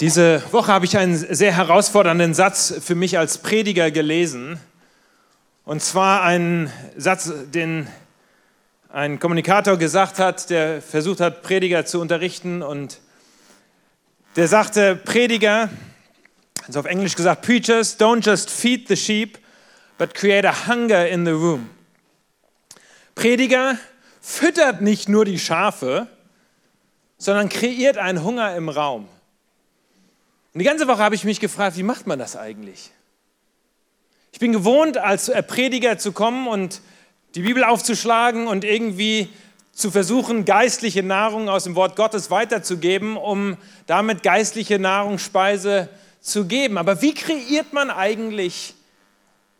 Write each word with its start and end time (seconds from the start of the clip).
Diese 0.00 0.40
Woche 0.52 0.72
habe 0.72 0.84
ich 0.84 0.96
einen 0.96 1.16
sehr 1.16 1.56
herausfordernden 1.56 2.32
Satz 2.32 2.72
für 2.80 2.94
mich 2.94 3.18
als 3.18 3.38
Prediger 3.38 3.90
gelesen. 3.90 4.60
Und 5.64 5.82
zwar 5.82 6.22
einen 6.22 6.72
Satz, 6.96 7.32
den 7.52 7.88
ein 8.90 9.18
Kommunikator 9.18 9.76
gesagt 9.76 10.20
hat, 10.20 10.50
der 10.50 10.80
versucht 10.82 11.18
hat, 11.18 11.42
Prediger 11.42 11.84
zu 11.84 12.00
unterrichten. 12.00 12.62
Und 12.62 13.00
der 14.36 14.46
sagte, 14.46 14.94
Prediger, 14.94 15.68
also 16.68 16.78
auf 16.78 16.86
Englisch 16.86 17.16
gesagt, 17.16 17.42
Preachers 17.42 17.98
don't 17.98 18.24
just 18.24 18.50
feed 18.50 18.86
the 18.86 18.96
sheep, 18.96 19.40
but 19.98 20.14
create 20.14 20.46
a 20.46 20.68
hunger 20.68 21.08
in 21.08 21.24
the 21.26 21.32
room. 21.32 21.70
Prediger 23.16 23.76
füttert 24.20 24.80
nicht 24.80 25.08
nur 25.08 25.24
die 25.24 25.40
Schafe, 25.40 26.06
sondern 27.16 27.48
kreiert 27.48 27.98
einen 27.98 28.22
Hunger 28.22 28.54
im 28.54 28.68
Raum. 28.68 29.08
Und 30.58 30.62
die 30.62 30.66
ganze 30.66 30.88
Woche 30.88 30.98
habe 30.98 31.14
ich 31.14 31.22
mich 31.22 31.38
gefragt, 31.38 31.76
wie 31.76 31.84
macht 31.84 32.08
man 32.08 32.18
das 32.18 32.34
eigentlich? 32.34 32.90
Ich 34.32 34.40
bin 34.40 34.50
gewohnt, 34.50 34.98
als 34.98 35.30
Prediger 35.46 35.98
zu 35.98 36.10
kommen 36.10 36.48
und 36.48 36.80
die 37.36 37.42
Bibel 37.42 37.62
aufzuschlagen 37.62 38.48
und 38.48 38.64
irgendwie 38.64 39.28
zu 39.70 39.92
versuchen, 39.92 40.44
geistliche 40.44 41.04
Nahrung 41.04 41.48
aus 41.48 41.62
dem 41.62 41.76
Wort 41.76 41.94
Gottes 41.94 42.32
weiterzugeben, 42.32 43.16
um 43.16 43.56
damit 43.86 44.24
geistliche 44.24 44.80
Nahrungsspeise 44.80 45.90
zu 46.20 46.46
geben. 46.46 46.76
Aber 46.76 47.02
wie 47.02 47.14
kreiert 47.14 47.72
man 47.72 47.88
eigentlich 47.92 48.74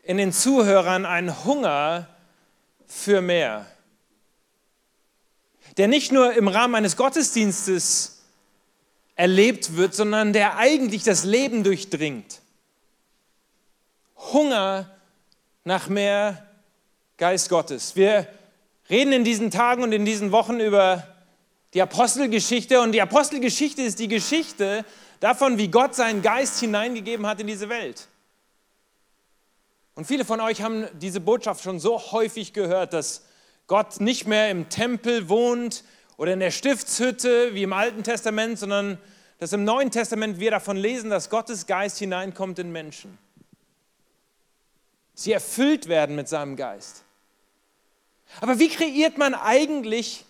in 0.03 0.17
den 0.17 0.33
Zuhörern 0.33 1.07
einen 1.07 1.45
Hunger 1.45 2.09
für 2.89 3.21
mehr? 3.21 3.67
Der 5.77 5.87
nicht 5.87 6.11
nur 6.11 6.33
im 6.33 6.49
Rahmen 6.49 6.75
eines 6.75 6.97
Gottesdienstes 6.97 8.18
erlebt 9.19 9.77
wird, 9.77 9.97
sondern 9.97 10.33
der 10.33 10.59
eigentlich 10.59 11.03
das 11.03 11.25
Leben 11.25 11.65
durchdringt. 11.65 12.41
Hunger 14.33 14.89
nach 15.65 15.89
mehr 15.89 16.47
Geist 17.17 17.49
Gottes. 17.49 17.97
Wir 17.97 18.29
reden 18.89 19.13
in 19.13 19.25
diesen 19.25 19.51
Tagen 19.51 19.83
und 19.83 19.91
in 19.91 20.05
diesen 20.05 20.31
Wochen 20.31 20.61
über 20.61 21.05
die 21.75 21.83
Apostelgeschichte 21.83 22.81
und 22.81 22.93
die 22.93 23.03
Apostelgeschichte 23.03 23.83
ist 23.83 23.99
die 23.99 24.07
Geschichte 24.07 24.85
davon, 25.19 25.59
wie 25.59 25.69
Gott 25.69 25.97
seinen 25.97 26.23
Geist 26.23 26.61
hineingegeben 26.61 27.27
hat 27.27 27.41
in 27.41 27.49
diese 27.49 27.69
Welt. 27.69 28.07
Und 29.97 30.07
viele 30.07 30.25
von 30.25 30.41
euch 30.41 30.63
haben 30.63 30.87
diese 31.01 31.21
Botschaft 31.21 31.65
schon 31.65 31.81
so 31.81 32.13
häufig 32.13 32.53
gehört, 32.53 32.93
dass 32.93 33.25
Gott 33.67 34.01
nicht 34.01 34.29
mehr 34.29 34.49
im 34.49 34.69
Tempel 34.69 35.29
wohnt, 35.29 35.83
oder 36.19 36.33
in 36.33 36.41
der 36.41 36.51
Stiftshütte 36.51 37.55
wie 37.55 37.63
im 37.63 37.73
Alten 37.73 38.03
Testament, 38.03 38.59
sondern 38.59 38.99
dass 39.39 39.53
im 39.53 39.65
Neuen 39.65 39.91
Testament 39.91 40.41
wir 40.41 40.51
davon 40.51 40.77
lesen, 40.77 41.11
dass 41.11 41.31
Gottes 41.31 41.67
Geist 41.67 41.99
hineinkommt 41.99 42.59
in 42.59 42.73
Menschen. 42.73 43.17
Sie 45.15 45.33
erfüllt 45.33 45.89
werden 45.89 46.17
mit 46.17 46.29
seinem 46.29 46.57
Geist. 46.57 47.05
Aber 48.41 48.59
wie 48.59 48.69
kreiert 48.69 49.17
man 49.17 49.35
eigentlich 49.35 50.25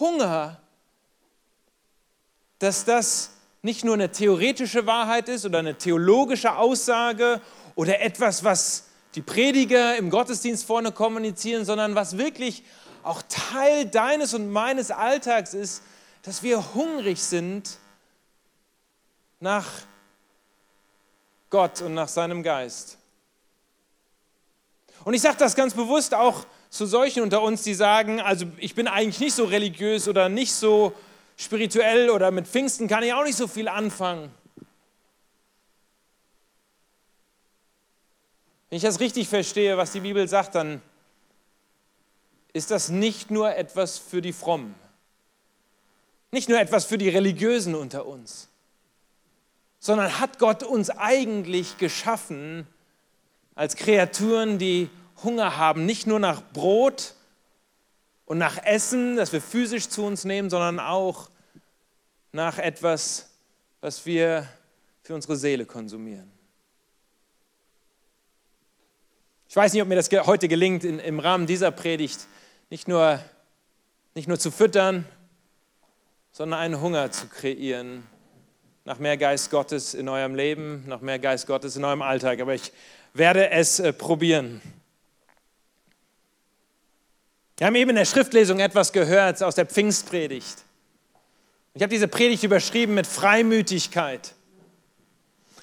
Hunger, 0.00 0.60
dass 2.58 2.84
das 2.84 3.30
nicht 3.62 3.84
nur 3.84 3.94
eine 3.94 4.10
theoretische 4.10 4.86
Wahrheit 4.86 5.28
ist 5.28 5.44
oder 5.44 5.58
eine 5.58 5.76
theologische 5.76 6.56
Aussage 6.56 7.40
oder 7.74 8.00
etwas, 8.00 8.44
was 8.44 8.84
die 9.14 9.22
Prediger 9.22 9.96
im 9.96 10.10
Gottesdienst 10.10 10.64
vorne 10.64 10.92
kommunizieren, 10.92 11.64
sondern 11.64 11.94
was 11.94 12.18
wirklich 12.18 12.62
auch 13.02 13.22
Teil 13.28 13.86
deines 13.86 14.34
und 14.34 14.50
meines 14.50 14.90
Alltags 14.90 15.54
ist, 15.54 15.82
dass 16.28 16.42
wir 16.42 16.74
hungrig 16.74 17.22
sind 17.22 17.78
nach 19.40 19.66
Gott 21.48 21.80
und 21.80 21.94
nach 21.94 22.08
seinem 22.08 22.42
Geist. 22.42 22.98
Und 25.04 25.14
ich 25.14 25.22
sage 25.22 25.38
das 25.38 25.56
ganz 25.56 25.72
bewusst 25.72 26.12
auch 26.12 26.44
zu 26.68 26.84
solchen 26.84 27.22
unter 27.22 27.40
uns, 27.40 27.62
die 27.62 27.72
sagen, 27.72 28.20
also 28.20 28.44
ich 28.58 28.74
bin 28.74 28.88
eigentlich 28.88 29.20
nicht 29.20 29.36
so 29.36 29.44
religiös 29.44 30.06
oder 30.06 30.28
nicht 30.28 30.52
so 30.52 30.92
spirituell 31.38 32.10
oder 32.10 32.30
mit 32.30 32.46
Pfingsten 32.46 32.88
kann 32.88 33.02
ich 33.02 33.14
auch 33.14 33.24
nicht 33.24 33.38
so 33.38 33.48
viel 33.48 33.66
anfangen. 33.66 34.30
Wenn 38.68 38.76
ich 38.76 38.82
das 38.82 39.00
richtig 39.00 39.30
verstehe, 39.30 39.78
was 39.78 39.92
die 39.92 40.00
Bibel 40.00 40.28
sagt, 40.28 40.56
dann 40.56 40.82
ist 42.52 42.70
das 42.70 42.90
nicht 42.90 43.30
nur 43.30 43.56
etwas 43.56 43.96
für 43.96 44.20
die 44.20 44.34
Frommen, 44.34 44.74
nicht 46.30 46.48
nur 46.48 46.60
etwas 46.60 46.84
für 46.84 46.98
die 46.98 47.08
Religiösen 47.08 47.74
unter 47.74 48.06
uns, 48.06 48.48
sondern 49.78 50.18
hat 50.20 50.38
Gott 50.38 50.62
uns 50.62 50.90
eigentlich 50.90 51.78
geschaffen 51.78 52.66
als 53.54 53.76
Kreaturen, 53.76 54.58
die 54.58 54.90
Hunger 55.22 55.56
haben, 55.56 55.84
nicht 55.86 56.06
nur 56.06 56.20
nach 56.20 56.42
Brot 56.52 57.14
und 58.24 58.38
nach 58.38 58.62
Essen, 58.64 59.16
das 59.16 59.32
wir 59.32 59.40
physisch 59.40 59.88
zu 59.88 60.04
uns 60.04 60.24
nehmen, 60.24 60.50
sondern 60.50 60.78
auch 60.78 61.30
nach 62.32 62.58
etwas, 62.58 63.30
was 63.80 64.04
wir 64.06 64.46
für 65.02 65.14
unsere 65.14 65.36
Seele 65.36 65.64
konsumieren. 65.64 66.30
Ich 69.48 69.56
weiß 69.56 69.72
nicht, 69.72 69.80
ob 69.80 69.88
mir 69.88 69.96
das 69.96 70.10
heute 70.26 70.46
gelingt, 70.46 70.84
in, 70.84 70.98
im 70.98 71.20
Rahmen 71.20 71.46
dieser 71.46 71.70
Predigt 71.70 72.26
nicht 72.68 72.86
nur, 72.86 73.18
nicht 74.14 74.28
nur 74.28 74.38
zu 74.38 74.50
füttern, 74.50 75.06
sondern 76.38 76.60
einen 76.60 76.80
Hunger 76.80 77.10
zu 77.10 77.26
kreieren 77.26 78.06
nach 78.84 79.00
mehr 79.00 79.16
Geist 79.16 79.50
Gottes 79.50 79.92
in 79.92 80.08
eurem 80.08 80.36
Leben, 80.36 80.84
nach 80.86 81.00
mehr 81.00 81.18
Geist 81.18 81.48
Gottes 81.48 81.74
in 81.74 81.84
eurem 81.84 82.00
Alltag. 82.00 82.38
Aber 82.40 82.54
ich 82.54 82.72
werde 83.12 83.50
es 83.50 83.80
äh, 83.80 83.92
probieren. 83.92 84.60
Wir 87.56 87.66
haben 87.66 87.74
eben 87.74 87.90
in 87.90 87.96
der 87.96 88.04
Schriftlesung 88.04 88.60
etwas 88.60 88.92
gehört 88.92 89.42
aus 89.42 89.56
der 89.56 89.66
Pfingstpredigt. 89.66 90.58
Ich 91.74 91.82
habe 91.82 91.90
diese 91.90 92.06
Predigt 92.06 92.44
überschrieben 92.44 92.94
mit 92.94 93.08
Freimütigkeit. 93.08 94.32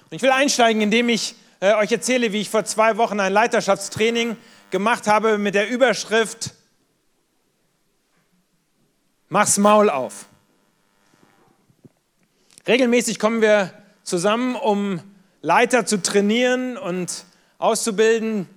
Und 0.10 0.18
ich 0.18 0.22
will 0.22 0.32
einsteigen, 0.32 0.82
indem 0.82 1.08
ich 1.08 1.36
äh, 1.62 1.74
euch 1.76 1.94
erzähle, 1.94 2.34
wie 2.34 2.42
ich 2.42 2.50
vor 2.50 2.66
zwei 2.66 2.98
Wochen 2.98 3.22
ein 3.22 3.32
Leiterschaftstraining 3.32 4.36
gemacht 4.72 5.08
habe 5.08 5.38
mit 5.38 5.56
der 5.56 5.70
Überschrift 5.70 6.54
Mach's 9.30 9.58
Maul 9.58 9.90
auf. 9.90 10.26
Regelmäßig 12.68 13.20
kommen 13.20 13.44
wir 13.44 13.72
zusammen, 14.02 14.56
um 14.56 15.00
Leiter 15.44 15.86
zu 15.86 16.02
trainieren 16.02 16.78
und 16.78 17.26
auszubilden. 17.60 18.50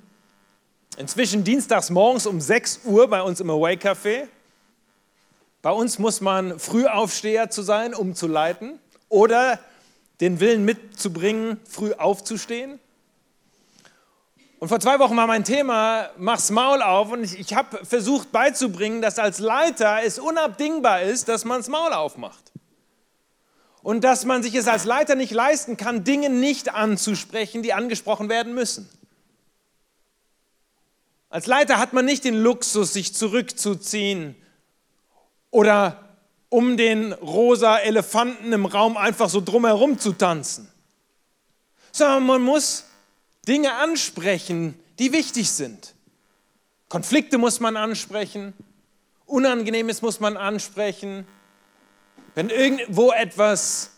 Inzwischen 0.96 1.44
dienstags 1.44 1.90
morgens 1.90 2.26
um 2.26 2.40
6 2.40 2.80
Uhr 2.84 3.08
bei 3.08 3.20
uns 3.20 3.40
im 3.40 3.50
Away 3.50 3.74
Café. 3.74 4.28
Bei 5.60 5.72
uns 5.72 5.98
muss 5.98 6.22
man 6.22 6.58
Frühaufsteher 6.58 7.50
zu 7.50 7.60
sein, 7.60 7.92
um 7.92 8.14
zu 8.14 8.28
leiten 8.28 8.78
oder 9.10 9.60
den 10.22 10.40
Willen 10.40 10.64
mitzubringen, 10.64 11.60
früh 11.68 11.92
aufzustehen. 11.92 12.78
Und 14.58 14.68
vor 14.68 14.80
zwei 14.80 14.98
Wochen 15.00 15.18
war 15.18 15.26
mein 15.26 15.44
Thema, 15.44 16.08
mach's 16.16 16.50
Maul 16.50 16.80
auf. 16.80 17.12
Und 17.12 17.24
ich, 17.24 17.38
ich 17.38 17.54
habe 17.54 17.84
versucht 17.84 18.32
beizubringen, 18.32 19.02
dass 19.02 19.18
als 19.18 19.38
Leiter 19.38 19.98
es 20.02 20.18
unabdingbar 20.18 21.02
ist, 21.02 21.28
dass 21.28 21.44
man's 21.44 21.68
Maul 21.68 21.92
aufmacht. 21.92 22.47
Und 23.88 24.04
dass 24.04 24.26
man 24.26 24.42
sich 24.42 24.54
es 24.54 24.68
als 24.68 24.84
Leiter 24.84 25.14
nicht 25.14 25.32
leisten 25.32 25.78
kann, 25.78 26.04
Dinge 26.04 26.28
nicht 26.28 26.74
anzusprechen, 26.74 27.62
die 27.62 27.72
angesprochen 27.72 28.28
werden 28.28 28.52
müssen. 28.52 28.86
Als 31.30 31.46
Leiter 31.46 31.78
hat 31.78 31.94
man 31.94 32.04
nicht 32.04 32.24
den 32.24 32.34
Luxus, 32.34 32.92
sich 32.92 33.14
zurückzuziehen 33.14 34.36
oder 35.50 36.06
um 36.50 36.76
den 36.76 37.14
rosa 37.14 37.78
Elefanten 37.78 38.52
im 38.52 38.66
Raum 38.66 38.98
einfach 38.98 39.30
so 39.30 39.40
drumherum 39.40 39.98
zu 39.98 40.12
tanzen, 40.12 40.68
sondern 41.90 42.26
man 42.26 42.42
muss 42.42 42.84
Dinge 43.48 43.72
ansprechen, 43.72 44.78
die 44.98 45.14
wichtig 45.14 45.50
sind. 45.50 45.94
Konflikte 46.90 47.38
muss 47.38 47.58
man 47.58 47.78
ansprechen, 47.78 48.52
Unangenehmes 49.24 50.02
muss 50.02 50.20
man 50.20 50.36
ansprechen. 50.36 51.26
Wenn 52.38 52.50
irgendwo 52.50 53.10
etwas 53.10 53.90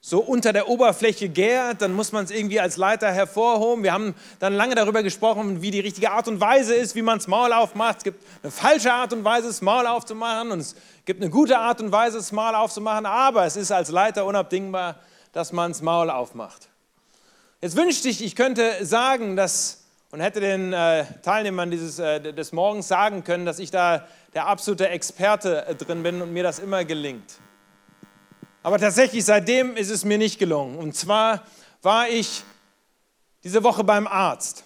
so 0.00 0.20
unter 0.20 0.54
der 0.54 0.70
Oberfläche 0.70 1.28
gärt, 1.28 1.82
dann 1.82 1.92
muss 1.92 2.12
man 2.12 2.24
es 2.24 2.30
irgendwie 2.30 2.60
als 2.60 2.78
Leiter 2.78 3.12
hervorhoben. 3.12 3.84
Wir 3.84 3.92
haben 3.92 4.14
dann 4.38 4.54
lange 4.54 4.74
darüber 4.74 5.02
gesprochen, 5.02 5.60
wie 5.60 5.70
die 5.70 5.80
richtige 5.80 6.12
Art 6.12 6.28
und 6.28 6.40
Weise 6.40 6.74
ist, 6.74 6.94
wie 6.94 7.02
man 7.02 7.18
das 7.18 7.26
Maul 7.26 7.52
aufmacht. 7.52 7.98
Es 7.98 8.04
gibt 8.04 8.24
eine 8.42 8.50
falsche 8.50 8.90
Art 8.90 9.12
und 9.12 9.22
Weise, 9.22 9.48
das 9.48 9.60
Maul 9.60 9.86
aufzumachen 9.86 10.50
und 10.50 10.60
es 10.60 10.76
gibt 11.04 11.20
eine 11.20 11.28
gute 11.28 11.58
Art 11.58 11.82
und 11.82 11.92
Weise, 11.92 12.16
das 12.16 12.32
Maul 12.32 12.54
aufzumachen, 12.54 13.04
aber 13.04 13.44
es 13.44 13.56
ist 13.56 13.70
als 13.70 13.90
Leiter 13.90 14.24
unabdingbar, 14.24 14.98
dass 15.32 15.52
man 15.52 15.72
das 15.72 15.82
Maul 15.82 16.08
aufmacht. 16.08 16.70
Jetzt 17.60 17.76
wünschte 17.76 18.08
ich, 18.08 18.24
ich 18.24 18.34
könnte 18.34 18.82
sagen, 18.82 19.36
dass 19.36 19.83
und 20.14 20.20
hätte 20.20 20.38
den 20.38 20.72
äh, 20.72 21.06
Teilnehmern 21.22 21.72
dieses, 21.72 21.98
äh, 21.98 22.20
des 22.20 22.52
Morgens 22.52 22.86
sagen 22.86 23.24
können, 23.24 23.44
dass 23.44 23.58
ich 23.58 23.72
da 23.72 24.06
der 24.32 24.46
absolute 24.46 24.88
Experte 24.88 25.66
äh, 25.66 25.74
drin 25.74 26.04
bin 26.04 26.22
und 26.22 26.32
mir 26.32 26.44
das 26.44 26.60
immer 26.60 26.84
gelingt. 26.84 27.40
Aber 28.62 28.78
tatsächlich 28.78 29.24
seitdem 29.24 29.76
ist 29.76 29.90
es 29.90 30.04
mir 30.04 30.16
nicht 30.16 30.38
gelungen. 30.38 30.78
Und 30.78 30.94
zwar 30.94 31.42
war 31.82 32.08
ich 32.08 32.44
diese 33.42 33.64
Woche 33.64 33.82
beim 33.82 34.06
Arzt 34.06 34.62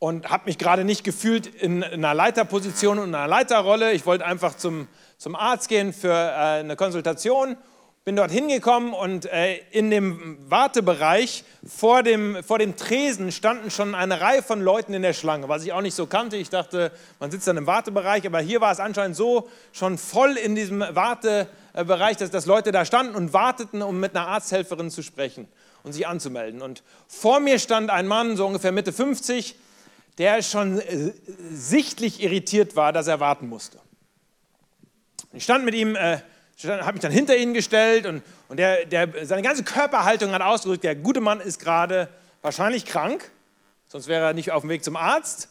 und 0.00 0.28
habe 0.28 0.46
mich 0.46 0.58
gerade 0.58 0.82
nicht 0.82 1.04
gefühlt 1.04 1.46
in 1.46 1.84
einer 1.84 2.12
Leiterposition 2.12 2.98
und 2.98 3.14
einer 3.14 3.28
Leiterrolle. 3.28 3.92
Ich 3.92 4.04
wollte 4.04 4.26
einfach 4.26 4.56
zum, 4.56 4.88
zum 5.16 5.36
Arzt 5.36 5.68
gehen 5.68 5.92
für 5.92 6.12
äh, 6.12 6.58
eine 6.58 6.74
Konsultation 6.74 7.56
bin 8.04 8.16
dort 8.16 8.30
hingekommen 8.30 8.94
und 8.94 9.26
äh, 9.26 9.58
in 9.70 9.90
dem 9.90 10.38
Wartebereich 10.48 11.44
vor 11.66 12.02
dem, 12.02 12.42
vor 12.42 12.58
dem 12.58 12.76
Tresen 12.76 13.32
standen 13.32 13.70
schon 13.70 13.94
eine 13.94 14.20
Reihe 14.20 14.42
von 14.42 14.60
Leuten 14.60 14.94
in 14.94 15.02
der 15.02 15.12
Schlange, 15.12 15.48
was 15.48 15.64
ich 15.64 15.72
auch 15.72 15.82
nicht 15.82 15.94
so 15.94 16.06
kannte. 16.06 16.36
Ich 16.36 16.48
dachte, 16.48 16.90
man 17.20 17.30
sitzt 17.30 17.46
dann 17.46 17.58
im 17.58 17.66
Wartebereich, 17.66 18.26
aber 18.26 18.40
hier 18.40 18.60
war 18.60 18.72
es 18.72 18.80
anscheinend 18.80 19.16
so 19.16 19.48
schon 19.72 19.98
voll 19.98 20.36
in 20.36 20.54
diesem 20.54 20.80
Wartebereich, 20.80 22.16
dass, 22.16 22.30
dass 22.30 22.46
Leute 22.46 22.72
da 22.72 22.84
standen 22.84 23.14
und 23.14 23.32
warteten, 23.32 23.82
um 23.82 24.00
mit 24.00 24.16
einer 24.16 24.26
Arzthelferin 24.26 24.90
zu 24.90 25.02
sprechen 25.02 25.46
und 25.82 25.92
sich 25.92 26.06
anzumelden. 26.06 26.62
Und 26.62 26.82
vor 27.08 27.40
mir 27.40 27.58
stand 27.58 27.90
ein 27.90 28.06
Mann, 28.06 28.36
so 28.36 28.46
ungefähr 28.46 28.72
Mitte 28.72 28.92
50, 28.92 29.54
der 30.16 30.42
schon 30.42 30.80
äh, 30.80 31.12
sichtlich 31.50 32.22
irritiert 32.22 32.74
war, 32.74 32.92
dass 32.92 33.06
er 33.06 33.20
warten 33.20 33.48
musste. 33.48 33.78
Ich 35.32 35.44
stand 35.44 35.64
mit 35.64 35.74
ihm 35.74 35.94
äh, 35.94 36.18
habe 36.64 36.92
mich 36.92 37.02
dann 37.02 37.12
hinter 37.12 37.36
ihn 37.36 37.54
gestellt 37.54 38.06
und, 38.06 38.22
und 38.48 38.58
der, 38.58 38.84
der, 38.84 39.26
seine 39.26 39.42
ganze 39.42 39.62
Körperhaltung 39.62 40.32
hat 40.32 40.42
ausgedrückt, 40.42 40.84
der 40.84 40.96
gute 40.96 41.20
Mann 41.20 41.40
ist 41.40 41.60
gerade 41.60 42.08
wahrscheinlich 42.42 42.84
krank, 42.84 43.30
sonst 43.86 44.08
wäre 44.08 44.26
er 44.26 44.34
nicht 44.34 44.50
auf 44.50 44.62
dem 44.62 44.70
Weg 44.70 44.82
zum 44.82 44.96
Arzt, 44.96 45.48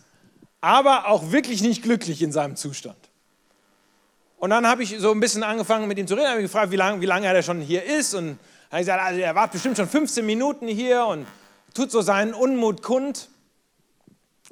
aber 0.60 1.08
auch 1.08 1.32
wirklich 1.32 1.62
nicht 1.62 1.84
glücklich 1.84 2.22
in 2.22 2.32
seinem 2.32 2.56
Zustand. 2.56 2.98
Und 4.38 4.52
dann 4.52 4.68
habe 4.68 4.84
ich 4.84 4.98
so 5.00 5.12
ein 5.12 5.20
bisschen 5.20 5.44
angefangen 5.44 5.88
mit 5.88 5.98
ihm 5.98 6.08
zu 6.08 6.16
reden, 6.16 6.28
habe 6.28 6.42
gefragt, 6.42 6.72
wie 6.72 6.76
lange 6.76 7.02
wie 7.02 7.06
lang 7.06 7.24
er 7.24 7.42
schon 7.42 7.60
hier 7.62 7.84
ist 7.84 8.14
und 8.14 8.38
habe 8.70 8.82
gesagt, 8.82 9.02
also 9.02 9.20
er 9.20 9.34
war 9.34 9.48
bestimmt 9.48 9.78
schon 9.78 9.88
15 9.88 10.26
Minuten 10.26 10.68
hier 10.68 11.06
und 11.06 11.26
tut 11.74 11.90
so 11.90 12.02
seinen 12.02 12.34
Unmut 12.34 12.84
kund. 12.84 13.30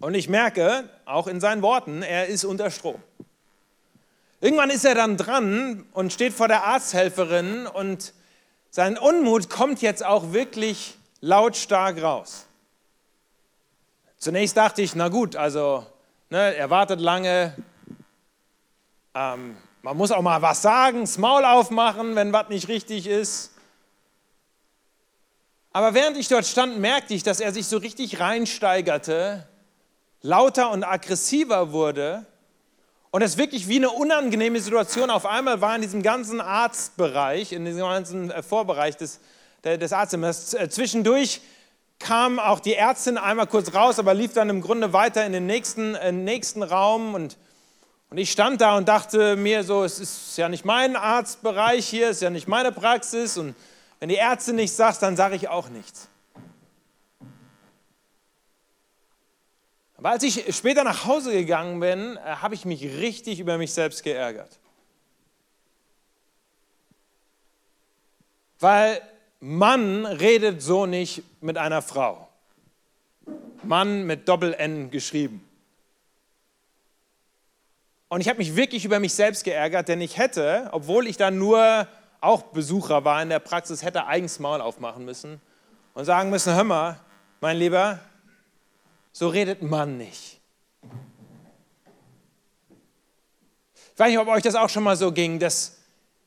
Und 0.02 0.16
ich 0.16 0.28
merke, 0.28 0.90
auch 1.06 1.28
in 1.28 1.40
seinen 1.40 1.62
Worten, 1.62 2.02
er 2.02 2.28
ist 2.28 2.46
unter 2.46 2.72
Strom. 2.72 3.02
Irgendwann 4.46 4.70
ist 4.70 4.86
er 4.86 4.94
dann 4.94 5.18
dran 5.18 5.88
und 5.92 6.14
steht 6.14 6.32
vor 6.32 6.48
der 6.48 6.66
Arzthelferin 6.66 7.66
und 7.66 8.14
sein 8.70 8.96
Unmut 8.96 9.50
kommt 9.50 9.82
jetzt 9.82 10.06
auch 10.06 10.34
wirklich 10.34 11.00
lautstark 11.20 12.00
raus. 12.00 12.46
Zunächst 14.20 14.56
dachte 14.56 14.84
ich, 14.84 14.94
na 14.94 15.08
gut, 15.08 15.36
also 15.36 15.84
ne, 16.30 16.54
er 16.54 16.70
wartet 16.70 17.02
lange, 17.02 17.56
ähm, 19.16 19.58
man 19.82 19.98
muss 19.98 20.12
auch 20.12 20.22
mal 20.22 20.44
was 20.44 20.62
sagen, 20.62 21.02
das 21.02 21.18
Maul 21.18 21.44
aufmachen, 21.44 22.16
wenn 22.16 22.32
was 22.32 22.50
nicht 22.50 22.68
richtig 22.68 23.08
ist. 23.08 23.52
Aber 25.72 25.96
während 25.96 26.18
ich 26.18 26.28
dort 26.28 26.46
stand, 26.46 26.78
merkte 26.78 27.16
ich, 27.16 27.24
dass 27.24 27.40
er 27.40 27.52
sich 27.52 27.66
so 27.66 27.78
richtig 27.78 28.20
reinsteigerte, 28.20 29.48
lauter 30.22 30.70
und 30.70 30.84
aggressiver 30.84 31.72
wurde 31.72 32.28
und 33.16 33.22
es 33.22 33.38
wirklich 33.38 33.70
wie 33.70 33.78
eine 33.78 33.92
unangenehme 33.92 34.60
Situation 34.60 35.10
auf 35.10 35.26
einmal 35.26 35.62
war 35.62 35.74
in 35.74 35.82
diesem 35.82 36.04
ganzen 36.04 36.42
Arztbereich, 36.42 37.54
in 37.54 37.64
diesem 37.64 37.80
ganzen 37.80 38.30
äh, 38.30 38.44
Vorbereich 38.44 38.98
des, 38.98 39.22
des 39.64 39.94
Arztzimmers. 39.94 40.54
Äh, 40.54 40.68
zwischendurch 40.68 41.40
kam 41.98 42.40
auch 42.40 42.60
die 42.60 42.76
Ärztin 42.76 43.18
einmal 43.18 43.48
kurz 43.48 43.74
raus, 43.74 44.00
aber 44.00 44.14
lief 44.14 44.34
dann 44.34 44.50
im 44.50 44.60
Grunde 44.60 44.92
weiter 44.92 45.26
in 45.26 45.32
den 45.32 45.46
nächsten, 45.46 45.96
äh, 45.96 46.12
nächsten 46.12 46.62
Raum. 46.62 47.14
Und, 47.14 47.38
und 48.10 48.18
ich 48.18 48.34
stand 48.34 48.60
da 48.60 48.76
und 48.76 48.90
dachte 48.90 49.38
mir 49.38 49.64
so, 49.64 49.86
es 49.86 50.00
ist 50.00 50.36
ja 50.36 50.50
nicht 50.50 50.66
mein 50.66 50.98
Arztbereich 50.98 51.88
hier, 51.88 52.10
es 52.10 52.18
ist 52.18 52.22
ja 52.22 52.30
nicht 52.30 52.50
meine 52.50 52.74
Praxis. 52.74 53.38
Und 53.38 53.56
wenn 54.02 54.10
die 54.10 54.18
Ärztin 54.18 54.58
nichts 54.58 54.76
sagt, 54.76 55.02
dann 55.02 55.16
sage 55.16 55.38
ich 55.38 55.48
auch 55.48 55.70
nichts. 55.70 56.10
Aber 59.98 60.10
als 60.10 60.24
ich 60.24 60.56
später 60.56 60.84
nach 60.84 61.06
Hause 61.06 61.32
gegangen 61.32 61.80
bin, 61.80 62.18
äh, 62.18 62.20
habe 62.20 62.56
ich 62.56 62.66
mich 62.66 62.84
richtig 62.84 63.40
über 63.40 63.58
mich 63.58 63.74
selbst 63.74 64.04
geärgert. 64.04 64.60
Weil 68.60 69.02
Mann 69.40 70.06
redet 70.06 70.62
so 70.62 70.86
nicht 70.86 71.24
mit 71.42 71.58
einer 71.58 71.82
Frau. 71.82 72.28
Mann 73.64 74.04
mit 74.06 74.28
Doppel-N 74.28 74.92
geschrieben. 74.92 75.48
Und 78.08 78.22
ich 78.22 78.30
habe 78.30 78.38
mich 78.38 78.56
wirklich 78.56 78.86
über 78.86 79.00
mich 79.00 79.14
selbst 79.14 79.44
geärgert, 79.44 79.88
denn 79.88 80.00
ich 80.00 80.18
hätte, 80.18 80.70
obwohl 80.72 81.08
ich 81.08 81.18
dann 81.18 81.38
nur 81.38 81.88
auch 82.22 82.44
Besucher 82.44 83.04
war 83.04 83.22
in 83.22 83.30
der 83.30 83.40
Praxis, 83.40 83.84
hätte 83.84 84.06
eigens 84.06 84.40
Maul 84.40 84.62
aufmachen 84.62 85.06
müssen 85.06 85.42
und 85.94 86.06
sagen 86.06 86.30
müssen, 86.30 86.54
hör 86.54 86.64
mal, 86.64 87.00
mein 87.42 87.58
Lieber, 87.58 88.00
so 89.18 89.30
redet 89.30 89.62
man 89.62 89.98
nicht. 89.98 90.42
Ich 93.94 94.00
weiß 94.00 94.10
nicht, 94.10 94.20
ob 94.20 94.28
euch 94.28 94.44
das 94.44 94.56
auch 94.56 94.68
schon 94.68 94.84
mal 94.84 94.98
so 94.98 95.14
ging, 95.14 95.40
dass 95.40 95.78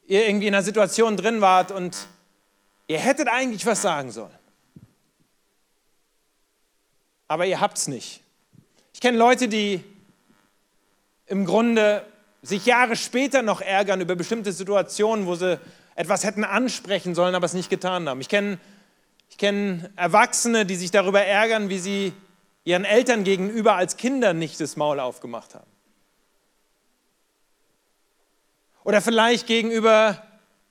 ihr 0.06 0.26
irgendwie 0.26 0.46
in 0.46 0.54
einer 0.54 0.62
Situation 0.62 1.14
drin 1.18 1.42
wart 1.42 1.70
und 1.70 1.98
ihr 2.86 2.98
hättet 2.98 3.28
eigentlich 3.28 3.66
was 3.66 3.82
sagen 3.82 4.10
sollen. 4.10 4.32
Aber 7.26 7.44
ihr 7.44 7.60
habt 7.60 7.76
es 7.76 7.88
nicht. 7.88 8.22
Ich 8.94 9.02
kenne 9.02 9.18
Leute, 9.18 9.48
die 9.48 9.84
im 11.26 11.44
Grunde 11.44 12.06
sich 12.40 12.64
Jahre 12.64 12.96
später 12.96 13.42
noch 13.42 13.60
ärgern 13.60 14.00
über 14.00 14.16
bestimmte 14.16 14.50
Situationen, 14.50 15.26
wo 15.26 15.34
sie 15.34 15.60
etwas 15.94 16.24
hätten 16.24 16.42
ansprechen 16.42 17.14
sollen, 17.14 17.34
aber 17.34 17.44
es 17.44 17.52
nicht 17.52 17.68
getan 17.68 18.08
haben. 18.08 18.22
Ich 18.22 18.30
kenne 18.30 18.58
ich 19.28 19.36
kenn 19.36 19.90
Erwachsene, 19.94 20.64
die 20.64 20.76
sich 20.76 20.90
darüber 20.90 21.20
ärgern, 21.20 21.68
wie 21.68 21.80
sie 21.80 22.14
ihren 22.68 22.84
Eltern 22.84 23.24
gegenüber 23.24 23.76
als 23.76 23.96
Kinder 23.96 24.34
nicht 24.34 24.60
das 24.60 24.76
Maul 24.76 25.00
aufgemacht 25.00 25.54
haben. 25.54 25.70
Oder 28.84 29.00
vielleicht 29.00 29.46
gegenüber 29.46 30.22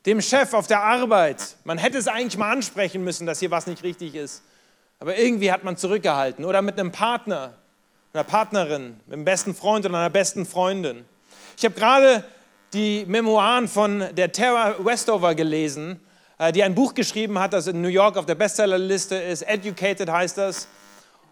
dem 0.06 0.22
Chef 0.22 0.54
auf 0.54 0.68
der 0.68 0.84
Arbeit. 0.84 1.56
Man 1.64 1.80
hätte 1.80 1.98
es 1.98 2.08
eigentlich 2.08 2.38
mal 2.38 2.52
ansprechen 2.52 3.04
müssen, 3.04 3.26
dass 3.26 3.40
hier 3.40 3.50
was 3.50 3.66
nicht 3.66 3.82
richtig 3.82 4.14
ist. 4.14 4.44
Aber 5.00 5.18
irgendwie 5.18 5.52
hat 5.52 5.64
man 5.64 5.76
zurückgehalten. 5.76 6.46
Oder 6.46 6.62
mit 6.62 6.80
einem 6.80 6.92
Partner, 6.92 7.56
einer 8.14 8.24
Partnerin, 8.24 9.00
mit 9.08 9.14
einem 9.14 9.26
besten 9.26 9.56
Freund 9.56 9.84
oder 9.84 9.98
einer 9.98 10.12
besten 10.12 10.46
Freundin. 10.46 11.04
Ich 11.58 11.66
habe 11.66 11.74
gerade 11.74 12.24
die 12.74 13.06
Memoiren 13.08 13.68
von 13.68 14.04
der 14.16 14.32
Tara 14.32 14.76
Westover 14.86 15.34
gelesen, 15.34 16.00
äh, 16.38 16.52
die 16.52 16.62
ein 16.62 16.76
Buch 16.76 16.94
geschrieben 16.94 17.40
hat, 17.40 17.54
das 17.54 17.66
in 17.66 17.82
New 17.82 17.88
York 17.88 18.18
auf 18.18 18.28
der 18.28 18.36
Bestsellerliste 18.36 19.16
ist. 19.16 19.42
Educated 19.42 20.12
heißt 20.12 20.38
das. 20.38 20.68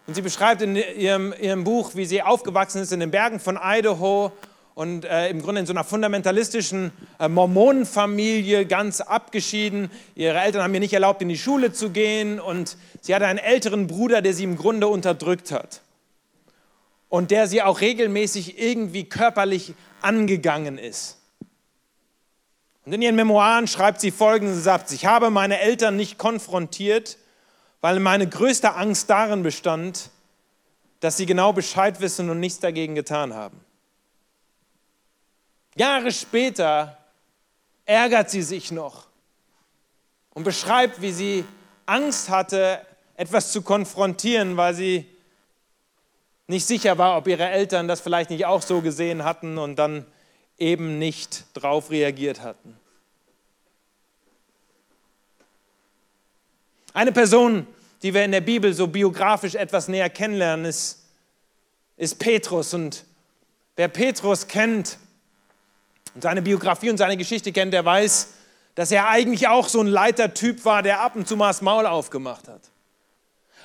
Und 0.06 0.14
sie 0.14 0.22
beschreibt 0.22 0.62
in 0.62 0.76
ihrem, 0.76 1.34
ihrem 1.40 1.64
Buch, 1.64 1.94
wie 1.94 2.06
sie 2.06 2.22
aufgewachsen 2.22 2.80
ist 2.80 2.92
in 2.92 3.00
den 3.00 3.10
Bergen 3.10 3.40
von 3.40 3.58
Idaho 3.60 4.30
und 4.74 5.04
äh, 5.04 5.30
im 5.30 5.42
Grunde 5.42 5.60
in 5.60 5.66
so 5.66 5.72
einer 5.72 5.82
fundamentalistischen 5.82 6.92
äh, 7.18 7.28
Mormonenfamilie 7.28 8.66
ganz 8.66 9.00
abgeschieden. 9.00 9.90
Ihre 10.14 10.38
Eltern 10.38 10.62
haben 10.62 10.74
ihr 10.74 10.80
nicht 10.80 10.92
erlaubt, 10.92 11.22
in 11.22 11.28
die 11.28 11.38
Schule 11.38 11.72
zu 11.72 11.90
gehen 11.90 12.38
und 12.38 12.76
sie 13.00 13.14
hatte 13.14 13.26
einen 13.26 13.40
älteren 13.40 13.88
Bruder, 13.88 14.22
der 14.22 14.32
sie 14.32 14.44
im 14.44 14.56
Grunde 14.56 14.86
unterdrückt 14.86 15.50
hat 15.50 15.80
und 17.08 17.30
der 17.30 17.48
sie 17.48 17.62
auch 17.62 17.80
regelmäßig 17.80 18.60
irgendwie 18.60 19.04
körperlich 19.04 19.74
angegangen 20.02 20.78
ist. 20.78 21.18
Und 22.84 22.92
in 22.92 23.02
ihren 23.02 23.16
Memoiren 23.16 23.66
schreibt 23.66 24.00
sie 24.00 24.12
folgenden 24.12 24.60
Satz, 24.60 24.92
ich 24.92 25.06
habe 25.06 25.30
meine 25.30 25.58
Eltern 25.58 25.96
nicht 25.96 26.18
konfrontiert, 26.18 27.18
weil 27.80 28.00
meine 28.00 28.28
größte 28.28 28.74
Angst 28.74 29.10
darin 29.10 29.42
bestand, 29.42 30.10
dass 31.00 31.16
sie 31.16 31.26
genau 31.26 31.52
Bescheid 31.52 32.00
wissen 32.00 32.30
und 32.30 32.40
nichts 32.40 32.60
dagegen 32.60 32.94
getan 32.94 33.34
haben. 33.34 33.60
Jahre 35.76 36.10
später 36.10 36.96
ärgert 37.84 38.30
sie 38.30 38.42
sich 38.42 38.72
noch 38.72 39.06
und 40.30 40.44
beschreibt, 40.44 41.02
wie 41.02 41.12
sie 41.12 41.44
Angst 41.84 42.30
hatte, 42.30 42.84
etwas 43.14 43.52
zu 43.52 43.62
konfrontieren, 43.62 44.56
weil 44.56 44.74
sie 44.74 45.06
nicht 46.46 46.66
sicher 46.66 46.98
war, 46.98 47.16
ob 47.16 47.26
ihre 47.26 47.48
Eltern 47.48 47.88
das 47.88 48.00
vielleicht 48.00 48.30
nicht 48.30 48.46
auch 48.46 48.62
so 48.62 48.80
gesehen 48.80 49.24
hatten 49.24 49.58
und 49.58 49.76
dann 49.76 50.06
eben 50.58 50.98
nicht 50.98 51.44
drauf 51.54 51.90
reagiert 51.90 52.42
hatten. 52.42 52.78
Eine 56.96 57.12
Person, 57.12 57.66
die 58.02 58.14
wir 58.14 58.24
in 58.24 58.32
der 58.32 58.40
Bibel 58.40 58.72
so 58.72 58.86
biografisch 58.86 59.54
etwas 59.54 59.86
näher 59.86 60.08
kennenlernen, 60.08 60.64
ist, 60.64 61.02
ist 61.98 62.18
Petrus. 62.18 62.72
Und 62.72 63.04
wer 63.76 63.88
Petrus 63.88 64.48
kennt 64.48 64.96
und 66.14 66.22
seine 66.22 66.40
Biografie 66.40 66.88
und 66.88 66.96
seine 66.96 67.18
Geschichte 67.18 67.52
kennt, 67.52 67.74
der 67.74 67.84
weiß, 67.84 68.28
dass 68.76 68.90
er 68.92 69.10
eigentlich 69.10 69.46
auch 69.46 69.68
so 69.68 69.82
ein 69.82 69.88
Leitertyp 69.88 70.64
war, 70.64 70.82
der 70.82 71.02
ab 71.02 71.16
und 71.16 71.28
zu 71.28 71.36
mal 71.36 71.48
das 71.48 71.60
Maul 71.60 71.84
aufgemacht 71.84 72.48
hat. 72.48 72.62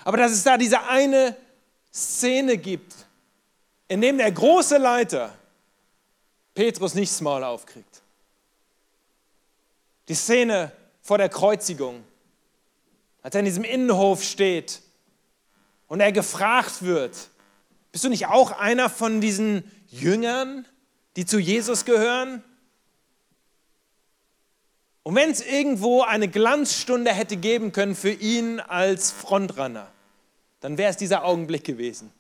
Aber 0.04 0.18
dass 0.18 0.34
es 0.34 0.44
da 0.44 0.58
diese 0.58 0.84
eine 0.84 1.34
Szene 1.94 2.58
gibt, 2.58 2.94
in 3.88 4.02
dem 4.02 4.18
der 4.18 4.34
große 4.34 4.78
Leiter 4.78 5.34
Petrus 6.54 6.96
nicht 6.96 7.14
das 7.14 7.22
Maul 7.22 7.46
aufkriegt. 7.46 8.02
Die 10.10 10.16
Szene 10.16 10.74
vor 11.02 11.18
der 11.18 11.30
Kreuzigung, 11.30 12.04
als 13.22 13.36
er 13.36 13.40
in 13.40 13.46
diesem 13.46 13.64
Innenhof 13.64 14.24
steht 14.24 14.82
und 15.88 16.00
er 16.00 16.12
gefragt 16.12 16.82
wird, 16.84 17.30
bist 17.92 18.04
du 18.04 18.10
nicht 18.10 18.28
auch 18.28 18.52
einer 18.52 18.90
von 18.90 19.22
diesen 19.22 19.70
Jüngern, 19.88 20.66
die 21.16 21.26
zu 21.26 21.40
Jesus 21.40 21.86
gehören? 21.86 22.44
Und 25.04 25.16
wenn 25.16 25.32
es 25.32 25.42
irgendwo 25.42 26.04
eine 26.04 26.28
Glanzstunde 26.28 27.12
hätte 27.12 27.38
geben 27.38 27.72
können 27.72 27.96
für 27.96 28.12
ihn 28.12 28.60
als 28.60 29.12
Frontrunner, 29.12 29.92
dann 30.60 30.78
wäre 30.78 30.92
es 30.92 30.98
dieser 30.98 31.26
Augenblick 31.26 31.64
gewesen. 31.64 32.12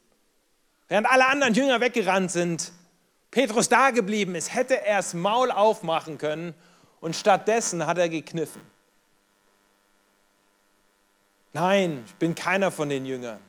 Während 0.87 1.07
alle 1.07 1.27
anderen 1.27 1.53
Jünger 1.53 1.79
weggerannt 1.79 2.31
sind, 2.31 2.71
Petrus 3.29 3.69
da 3.69 3.91
geblieben 3.91 4.35
ist, 4.35 4.53
hätte 4.53 4.85
er 4.85 4.97
das 4.97 5.13
Maul 5.13 5.51
aufmachen 5.51 6.17
können 6.17 6.53
und 6.99 7.15
stattdessen 7.15 7.85
hat 7.85 7.97
er 7.97 8.09
gekniffen. 8.09 8.61
Nein, 11.53 12.03
ich 12.05 12.15
bin 12.15 12.33
keiner 12.35 12.71
von 12.71 12.89
den 12.89 13.05
Jüngern. 13.05 13.39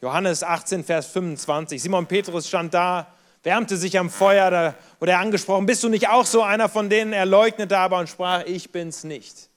Johannes 0.00 0.42
18, 0.42 0.84
Vers 0.84 1.06
25. 1.06 1.82
Simon 1.82 2.06
Petrus 2.06 2.46
stand 2.46 2.74
da, 2.74 3.12
wärmte 3.42 3.76
sich 3.76 3.98
am 3.98 4.10
Feuer, 4.10 4.50
da 4.50 4.74
wurde 4.98 5.12
er 5.12 5.20
angesprochen, 5.20 5.66
bist 5.66 5.82
du 5.82 5.88
nicht 5.88 6.08
auch 6.08 6.26
so 6.26 6.42
einer 6.42 6.68
von 6.68 6.90
denen? 6.90 7.12
Er 7.12 7.26
leugnete 7.26 7.76
aber 7.78 7.98
und 7.98 8.08
sprach, 8.08 8.44
ich 8.44 8.70
bin's 8.70 9.04
nicht. 9.04 9.48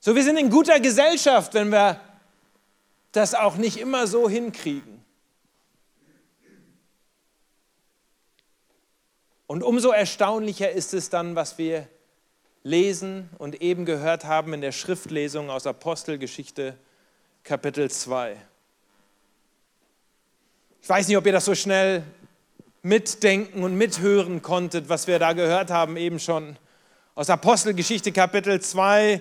So, 0.00 0.14
wir 0.14 0.24
sind 0.24 0.36
in 0.36 0.50
guter 0.50 0.80
Gesellschaft, 0.80 1.54
wenn 1.54 1.70
wir 1.70 2.00
das 3.12 3.34
auch 3.34 3.56
nicht 3.56 3.78
immer 3.78 4.06
so 4.06 4.28
hinkriegen. 4.28 5.02
Und 9.46 9.62
umso 9.62 9.90
erstaunlicher 9.90 10.70
ist 10.70 10.94
es 10.94 11.10
dann, 11.10 11.36
was 11.36 11.58
wir 11.58 11.88
lesen 12.64 13.28
und 13.36 13.60
eben 13.60 13.84
gehört 13.84 14.24
haben 14.24 14.54
in 14.54 14.62
der 14.62 14.72
Schriftlesung 14.72 15.50
aus 15.50 15.66
Apostelgeschichte 15.66 16.74
Kapitel 17.44 17.90
2. 17.90 18.36
Ich 20.80 20.88
weiß 20.88 21.06
nicht, 21.06 21.16
ob 21.18 21.26
ihr 21.26 21.32
das 21.32 21.44
so 21.44 21.54
schnell 21.54 22.02
mitdenken 22.80 23.62
und 23.64 23.76
mithören 23.76 24.40
konntet, 24.40 24.88
was 24.88 25.06
wir 25.06 25.18
da 25.18 25.34
gehört 25.34 25.70
haben 25.70 25.98
eben 25.98 26.18
schon. 26.18 26.56
Aus 27.14 27.28
Apostelgeschichte 27.28 28.12
Kapitel 28.12 28.58
2, 28.58 29.20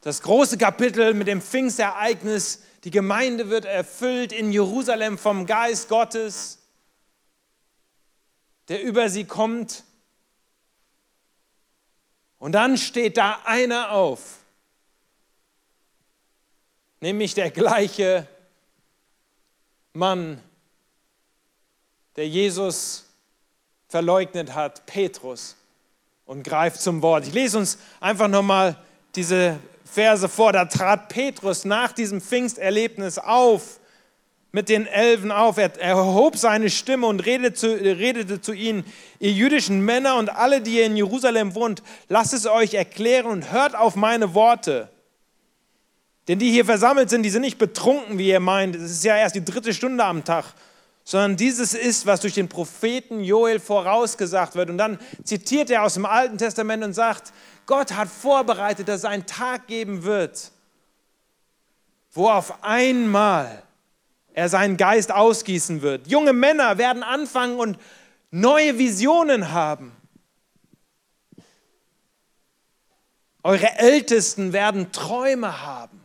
das 0.00 0.22
große 0.22 0.56
Kapitel 0.56 1.12
mit 1.14 1.26
dem 1.26 1.42
Pfingstereignis. 1.42 2.62
Die 2.84 2.92
Gemeinde 2.92 3.50
wird 3.50 3.64
erfüllt 3.64 4.32
in 4.32 4.52
Jerusalem 4.52 5.18
vom 5.18 5.44
Geist 5.44 5.88
Gottes, 5.88 6.60
der 8.68 8.80
über 8.80 9.08
sie 9.08 9.24
kommt. 9.24 9.82
Und 12.40 12.52
dann 12.52 12.78
steht 12.78 13.18
da 13.18 13.38
einer 13.44 13.92
auf, 13.92 14.38
nämlich 17.00 17.34
der 17.34 17.50
gleiche 17.50 18.26
Mann, 19.92 20.42
der 22.16 22.26
Jesus 22.26 23.04
verleugnet 23.88 24.54
hat, 24.54 24.86
Petrus, 24.86 25.54
und 26.24 26.42
greift 26.42 26.80
zum 26.80 27.02
Wort. 27.02 27.26
Ich 27.26 27.34
lese 27.34 27.58
uns 27.58 27.76
einfach 28.00 28.28
nochmal 28.28 28.82
diese 29.14 29.58
Verse 29.84 30.28
vor. 30.28 30.52
Da 30.52 30.64
trat 30.64 31.08
Petrus 31.08 31.66
nach 31.66 31.92
diesem 31.92 32.22
Pfingsterlebnis 32.22 33.18
auf, 33.18 33.79
mit 34.52 34.68
den 34.68 34.86
Elfen 34.86 35.30
auf. 35.30 35.58
Er 35.58 35.78
erhob 35.78 36.36
seine 36.36 36.70
Stimme 36.70 37.06
und 37.06 37.24
redete 37.26 37.54
zu, 37.54 37.68
redete 37.68 38.40
zu 38.40 38.52
ihnen, 38.52 38.84
ihr 39.18 39.32
jüdischen 39.32 39.84
Männer 39.84 40.16
und 40.16 40.28
alle, 40.28 40.60
die 40.60 40.76
ihr 40.76 40.86
in 40.86 40.96
Jerusalem 40.96 41.54
wohnt, 41.54 41.82
lasst 42.08 42.32
es 42.32 42.46
euch 42.46 42.74
erklären 42.74 43.26
und 43.26 43.52
hört 43.52 43.74
auf 43.74 43.96
meine 43.96 44.34
Worte. 44.34 44.88
Denn 46.28 46.38
die 46.38 46.50
hier 46.50 46.64
versammelt 46.64 47.10
sind, 47.10 47.22
die 47.22 47.30
sind 47.30 47.42
nicht 47.42 47.58
betrunken, 47.58 48.18
wie 48.18 48.28
ihr 48.28 48.40
meint. 48.40 48.76
Es 48.76 48.90
ist 48.90 49.04
ja 49.04 49.16
erst 49.16 49.34
die 49.34 49.44
dritte 49.44 49.74
Stunde 49.74 50.04
am 50.04 50.24
Tag 50.24 50.54
sondern 51.10 51.36
dieses 51.36 51.74
ist, 51.74 52.06
was 52.06 52.20
durch 52.20 52.34
den 52.34 52.48
Propheten 52.48 53.24
Joel 53.24 53.58
vorausgesagt 53.58 54.54
wird. 54.54 54.70
Und 54.70 54.78
dann 54.78 54.98
zitiert 55.24 55.68
er 55.68 55.82
aus 55.82 55.94
dem 55.94 56.06
Alten 56.06 56.38
Testament 56.38 56.84
und 56.84 56.92
sagt, 56.92 57.32
Gott 57.66 57.94
hat 57.94 58.08
vorbereitet, 58.08 58.86
dass 58.86 58.98
es 58.98 59.04
einen 59.04 59.26
Tag 59.26 59.66
geben 59.66 60.04
wird, 60.04 60.52
wo 62.12 62.28
auf 62.28 62.62
einmal 62.62 63.62
er 64.34 64.48
seinen 64.48 64.76
Geist 64.76 65.12
ausgießen 65.12 65.82
wird. 65.82 66.06
Junge 66.08 66.32
Männer 66.32 66.78
werden 66.78 67.02
anfangen 67.02 67.58
und 67.58 67.78
neue 68.30 68.78
Visionen 68.78 69.52
haben. 69.52 69.92
Eure 73.42 73.78
Ältesten 73.78 74.52
werden 74.52 74.92
Träume 74.92 75.62
haben 75.62 76.00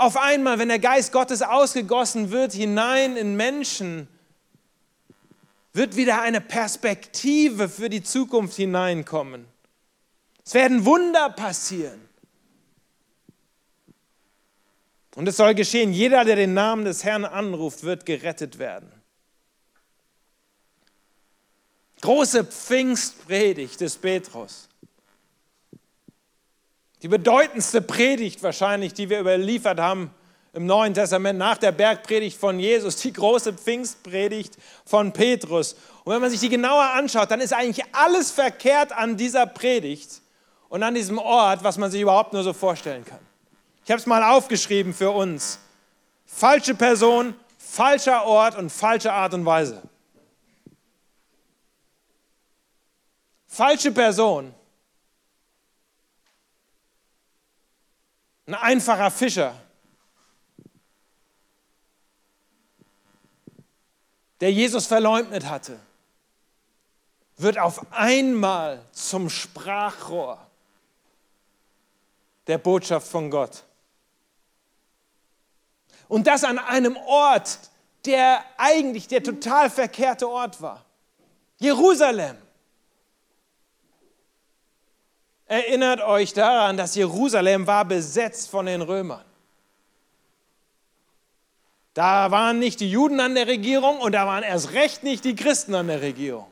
auf 0.00 0.16
einmal, 0.16 0.58
wenn 0.58 0.68
der 0.68 0.78
Geist 0.78 1.12
Gottes 1.12 1.42
ausgegossen 1.42 2.30
wird 2.30 2.52
hinein 2.52 3.16
in 3.16 3.36
Menschen, 3.36 4.08
wird 5.72 5.94
wieder 5.94 6.22
eine 6.22 6.40
Perspektive 6.40 7.68
für 7.68 7.90
die 7.90 8.02
Zukunft 8.02 8.56
hineinkommen. 8.56 9.46
Es 10.44 10.54
werden 10.54 10.86
Wunder 10.86 11.28
passieren. 11.30 12.00
Und 15.16 15.26
es 15.28 15.36
soll 15.36 15.54
geschehen, 15.54 15.92
jeder, 15.92 16.24
der 16.24 16.36
den 16.36 16.54
Namen 16.54 16.84
des 16.84 17.04
Herrn 17.04 17.24
anruft, 17.24 17.82
wird 17.82 18.06
gerettet 18.06 18.58
werden. 18.58 18.90
Große 22.00 22.44
Pfingstpredigt 22.44 23.80
des 23.80 23.96
Petrus. 23.96 24.68
Die 27.02 27.08
bedeutendste 27.08 27.82
Predigt 27.82 28.42
wahrscheinlich, 28.42 28.94
die 28.94 29.10
wir 29.10 29.20
überliefert 29.20 29.80
haben 29.80 30.10
im 30.52 30.66
Neuen 30.66 30.94
Testament 30.94 31.38
nach 31.38 31.58
der 31.58 31.72
Bergpredigt 31.72 32.38
von 32.38 32.58
Jesus, 32.58 32.96
die 32.96 33.12
große 33.12 33.52
Pfingstpredigt 33.52 34.56
von 34.84 35.12
Petrus. 35.12 35.74
Und 36.04 36.14
wenn 36.14 36.20
man 36.20 36.30
sich 36.30 36.40
die 36.40 36.48
genauer 36.48 36.90
anschaut, 36.94 37.30
dann 37.30 37.40
ist 37.40 37.52
eigentlich 37.52 37.84
alles 37.92 38.30
verkehrt 38.30 38.92
an 38.92 39.16
dieser 39.16 39.46
Predigt 39.46 40.22
und 40.68 40.82
an 40.82 40.94
diesem 40.94 41.18
Ort, 41.18 41.62
was 41.62 41.78
man 41.78 41.90
sich 41.90 42.00
überhaupt 42.00 42.32
nur 42.32 42.42
so 42.42 42.52
vorstellen 42.52 43.04
kann. 43.04 43.29
Ich 43.84 43.90
habe 43.90 44.00
es 44.00 44.06
mal 44.06 44.22
aufgeschrieben 44.22 44.94
für 44.94 45.10
uns. 45.10 45.58
Falsche 46.26 46.74
Person, 46.74 47.34
falscher 47.58 48.24
Ort 48.24 48.56
und 48.56 48.70
falsche 48.70 49.12
Art 49.12 49.34
und 49.34 49.44
Weise. 49.44 49.82
Falsche 53.46 53.90
Person, 53.90 54.54
ein 58.46 58.54
einfacher 58.54 59.10
Fischer, 59.10 59.54
der 64.40 64.52
Jesus 64.52 64.86
verleugnet 64.86 65.46
hatte, 65.46 65.78
wird 67.36 67.58
auf 67.58 67.92
einmal 67.92 68.84
zum 68.92 69.28
Sprachrohr 69.28 70.46
der 72.46 72.58
Botschaft 72.58 73.08
von 73.08 73.30
Gott. 73.30 73.64
Und 76.10 76.26
das 76.26 76.42
an 76.42 76.58
einem 76.58 76.96
Ort, 76.96 77.60
der 78.04 78.44
eigentlich 78.58 79.06
der 79.06 79.22
total 79.22 79.70
verkehrte 79.70 80.28
Ort 80.28 80.60
war. 80.60 80.84
Jerusalem. 81.58 82.36
Erinnert 85.46 86.00
euch 86.00 86.32
daran, 86.32 86.76
dass 86.76 86.96
Jerusalem 86.96 87.64
war 87.68 87.84
besetzt 87.84 88.50
von 88.50 88.66
den 88.66 88.82
Römern. 88.82 89.24
Da 91.94 92.32
waren 92.32 92.58
nicht 92.58 92.80
die 92.80 92.90
Juden 92.90 93.20
an 93.20 93.36
der 93.36 93.46
Regierung 93.46 94.00
und 94.00 94.10
da 94.10 94.26
waren 94.26 94.42
erst 94.42 94.72
recht 94.72 95.04
nicht 95.04 95.24
die 95.24 95.36
Christen 95.36 95.76
an 95.76 95.86
der 95.86 96.02
Regierung, 96.02 96.50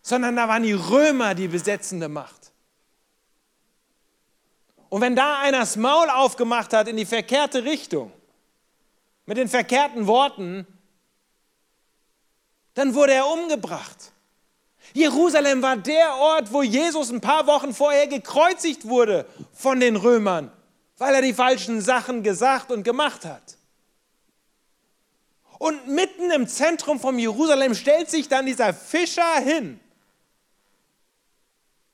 sondern 0.00 0.36
da 0.36 0.48
waren 0.48 0.62
die 0.62 0.72
Römer 0.72 1.34
die 1.34 1.48
besetzende 1.48 2.08
Macht. 2.08 2.45
Und 4.96 5.02
wenn 5.02 5.14
da 5.14 5.40
einer 5.40 5.58
das 5.58 5.76
Maul 5.76 6.08
aufgemacht 6.08 6.72
hat 6.72 6.88
in 6.88 6.96
die 6.96 7.04
verkehrte 7.04 7.64
Richtung, 7.64 8.10
mit 9.26 9.36
den 9.36 9.46
verkehrten 9.46 10.06
Worten, 10.06 10.66
dann 12.72 12.94
wurde 12.94 13.12
er 13.12 13.26
umgebracht. 13.26 14.12
Jerusalem 14.94 15.60
war 15.60 15.76
der 15.76 16.14
Ort, 16.14 16.50
wo 16.50 16.62
Jesus 16.62 17.10
ein 17.10 17.20
paar 17.20 17.46
Wochen 17.46 17.74
vorher 17.74 18.06
gekreuzigt 18.06 18.88
wurde 18.88 19.26
von 19.52 19.80
den 19.80 19.96
Römern, 19.96 20.50
weil 20.96 21.14
er 21.14 21.20
die 21.20 21.34
falschen 21.34 21.82
Sachen 21.82 22.22
gesagt 22.22 22.72
und 22.72 22.82
gemacht 22.82 23.26
hat. 23.26 23.58
Und 25.58 25.88
mitten 25.88 26.30
im 26.30 26.48
Zentrum 26.48 26.98
von 26.98 27.18
Jerusalem 27.18 27.74
stellt 27.74 28.08
sich 28.08 28.30
dann 28.30 28.46
dieser 28.46 28.72
Fischer 28.72 29.40
hin 29.40 29.78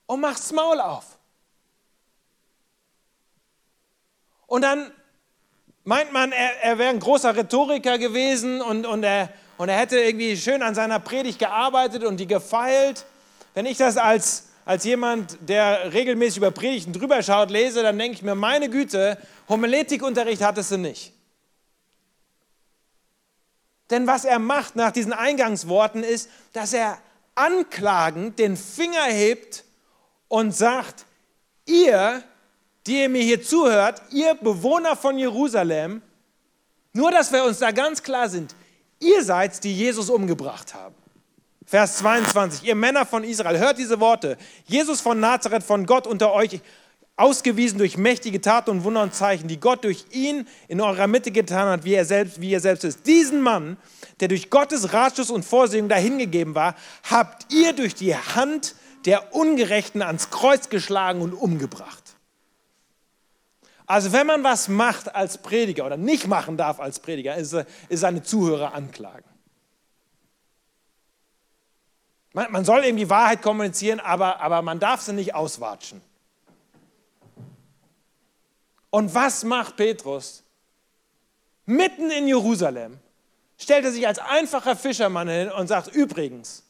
und 0.06 0.20
macht's 0.20 0.52
Maul 0.52 0.78
auf. 0.78 1.11
Und 4.52 4.60
dann 4.60 4.90
meint 5.84 6.12
man, 6.12 6.30
er, 6.30 6.62
er 6.62 6.76
wäre 6.76 6.90
ein 6.90 7.00
großer 7.00 7.34
Rhetoriker 7.34 7.96
gewesen 7.96 8.60
und, 8.60 8.84
und 8.84 9.02
er 9.02 9.30
und 9.56 9.70
er 9.70 9.78
hätte 9.78 9.98
irgendwie 9.98 10.36
schön 10.36 10.62
an 10.62 10.74
seiner 10.74 10.98
Predigt 10.98 11.38
gearbeitet 11.38 12.04
und 12.04 12.18
die 12.18 12.26
gefeilt. 12.26 13.06
wenn 13.54 13.64
ich 13.64 13.78
das 13.78 13.96
als, 13.96 14.48
als 14.66 14.84
jemand, 14.84 15.38
der 15.40 15.94
regelmäßig 15.94 16.36
über 16.36 16.50
Predigten 16.50 16.92
drüber 16.92 17.22
schaut, 17.22 17.50
lese, 17.50 17.82
dann 17.82 17.98
denke 17.98 18.16
ich 18.16 18.22
mir, 18.22 18.34
meine 18.34 18.68
Güte, 18.68 19.16
Homiletikunterricht 19.48 20.42
hattest 20.42 20.72
du 20.72 20.76
nicht. 20.76 21.14
Denn 23.88 24.06
was 24.06 24.26
er 24.26 24.38
macht 24.38 24.76
nach 24.76 24.92
diesen 24.92 25.14
Eingangsworten 25.14 26.02
ist, 26.02 26.28
dass 26.52 26.74
er 26.74 26.98
anklagend 27.34 28.38
den 28.38 28.58
Finger 28.58 29.04
hebt 29.04 29.64
und 30.28 30.54
sagt, 30.54 31.06
ihr, 31.64 32.22
die 32.86 33.02
ihr 33.02 33.08
mir 33.08 33.22
hier 33.22 33.42
zuhört, 33.42 34.02
ihr 34.10 34.34
Bewohner 34.34 34.96
von 34.96 35.18
Jerusalem, 35.18 36.02
nur 36.92 37.10
dass 37.10 37.32
wir 37.32 37.44
uns 37.44 37.58
da 37.58 37.70
ganz 37.70 38.02
klar 38.02 38.28
sind, 38.28 38.54
ihr 38.98 39.24
seid, 39.24 39.62
die 39.64 39.74
Jesus 39.74 40.10
umgebracht 40.10 40.74
haben. 40.74 40.94
Vers 41.64 41.98
22, 41.98 42.64
ihr 42.64 42.74
Männer 42.74 43.06
von 43.06 43.24
Israel, 43.24 43.58
hört 43.58 43.78
diese 43.78 43.98
Worte. 44.00 44.36
Jesus 44.66 45.00
von 45.00 45.20
Nazareth, 45.20 45.62
von 45.62 45.86
Gott 45.86 46.06
unter 46.06 46.32
euch, 46.32 46.60
ausgewiesen 47.16 47.78
durch 47.78 47.96
mächtige 47.96 48.40
Taten 48.40 48.70
und 48.70 48.84
Wunder 48.84 49.02
und 49.02 49.14
Zeichen, 49.14 49.46
die 49.46 49.60
Gott 49.60 49.84
durch 49.84 50.06
ihn 50.10 50.46
in 50.68 50.80
eurer 50.80 51.06
Mitte 51.06 51.30
getan 51.30 51.68
hat, 51.68 51.84
wie 51.84 51.94
er 51.94 52.04
selbst, 52.04 52.40
wie 52.40 52.52
er 52.52 52.60
selbst 52.60 52.84
ist. 52.84 53.06
Diesen 53.06 53.40
Mann, 53.40 53.76
der 54.20 54.28
durch 54.28 54.50
Gottes 54.50 54.92
Ratschluss 54.92 55.30
und 55.30 55.44
Vorsehung 55.44 55.88
dahingegeben 55.88 56.54
war, 56.54 56.74
habt 57.08 57.52
ihr 57.52 57.72
durch 57.74 57.94
die 57.94 58.16
Hand 58.16 58.74
der 59.04 59.34
Ungerechten 59.34 60.02
ans 60.02 60.30
Kreuz 60.30 60.68
geschlagen 60.68 61.22
und 61.22 61.32
umgebracht. 61.32 62.01
Also 63.92 64.10
wenn 64.10 64.26
man 64.26 64.42
was 64.42 64.68
macht 64.68 65.14
als 65.14 65.36
Prediger 65.36 65.84
oder 65.84 65.98
nicht 65.98 66.26
machen 66.26 66.56
darf 66.56 66.80
als 66.80 66.98
Prediger, 66.98 67.36
ist, 67.36 67.52
ist 67.90 68.00
seine 68.00 68.22
Zuhörer 68.22 68.72
anklagen. 68.72 69.28
Man, 72.32 72.50
man 72.50 72.64
soll 72.64 72.86
eben 72.86 72.96
die 72.96 73.10
Wahrheit 73.10 73.42
kommunizieren, 73.42 74.00
aber, 74.00 74.40
aber 74.40 74.62
man 74.62 74.80
darf 74.80 75.02
sie 75.02 75.12
nicht 75.12 75.34
auswatschen. 75.34 76.00
Und 78.88 79.14
was 79.14 79.44
macht 79.44 79.76
Petrus? 79.76 80.42
Mitten 81.66 82.10
in 82.10 82.26
Jerusalem 82.26 82.98
stellt 83.58 83.84
er 83.84 83.92
sich 83.92 84.06
als 84.06 84.18
einfacher 84.18 84.74
Fischermann 84.74 85.28
hin 85.28 85.50
und 85.50 85.66
sagt, 85.66 85.88
übrigens, 85.88 86.62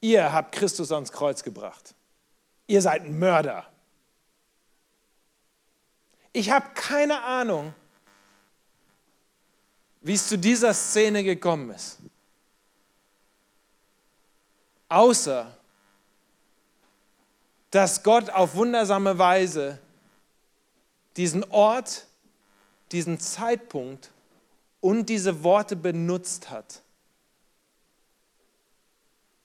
ihr 0.00 0.32
habt 0.32 0.50
Christus 0.50 0.90
ans 0.90 1.12
Kreuz 1.12 1.44
gebracht. 1.44 1.94
Ihr 2.66 2.80
seid 2.80 3.02
ein 3.02 3.18
Mörder. 3.18 3.66
Ich 6.32 6.50
habe 6.50 6.66
keine 6.74 7.22
Ahnung, 7.22 7.74
wie 10.00 10.14
es 10.14 10.28
zu 10.28 10.36
dieser 10.36 10.74
Szene 10.74 11.22
gekommen 11.22 11.70
ist. 11.70 11.98
Außer, 14.88 15.56
dass 17.70 18.02
Gott 18.02 18.30
auf 18.30 18.54
wundersame 18.54 19.18
Weise 19.18 19.78
diesen 21.16 21.44
Ort, 21.50 22.06
diesen 22.92 23.18
Zeitpunkt 23.18 24.10
und 24.80 25.08
diese 25.08 25.42
Worte 25.42 25.76
benutzt 25.76 26.50
hat, 26.50 26.82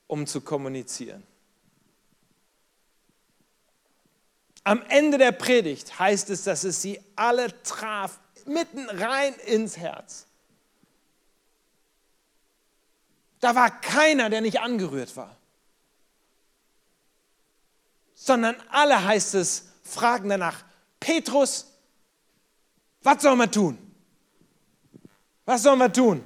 um 0.08 0.28
zu 0.28 0.42
kommunizieren. 0.42 1.24
Am 4.64 4.82
Ende 4.90 5.18
der 5.18 5.32
Predigt 5.32 6.00
heißt 6.00 6.30
es, 6.30 6.44
dass 6.44 6.64
es 6.64 6.82
sie 6.82 7.00
alle 7.16 7.62
traf, 7.64 8.20
mitten 8.46 8.90
rein 8.90 9.34
ins 9.46 9.78
Herz. 9.78 10.26
Da 13.40 13.56
war 13.56 13.82
keiner, 13.82 14.30
der 14.30 14.42
nicht 14.42 14.60
angerührt 14.60 15.16
war 15.16 15.40
sondern 18.20 18.58
alle 18.70 19.06
heißt 19.06 19.36
es, 19.36 19.70
fragen 19.82 20.28
danach, 20.28 20.64
Petrus, 21.00 21.66
was 23.02 23.22
sollen 23.22 23.38
wir 23.38 23.50
tun? 23.50 23.78
Was 25.46 25.64
sollen 25.64 25.80
wir 25.80 25.92
tun? 25.92 26.22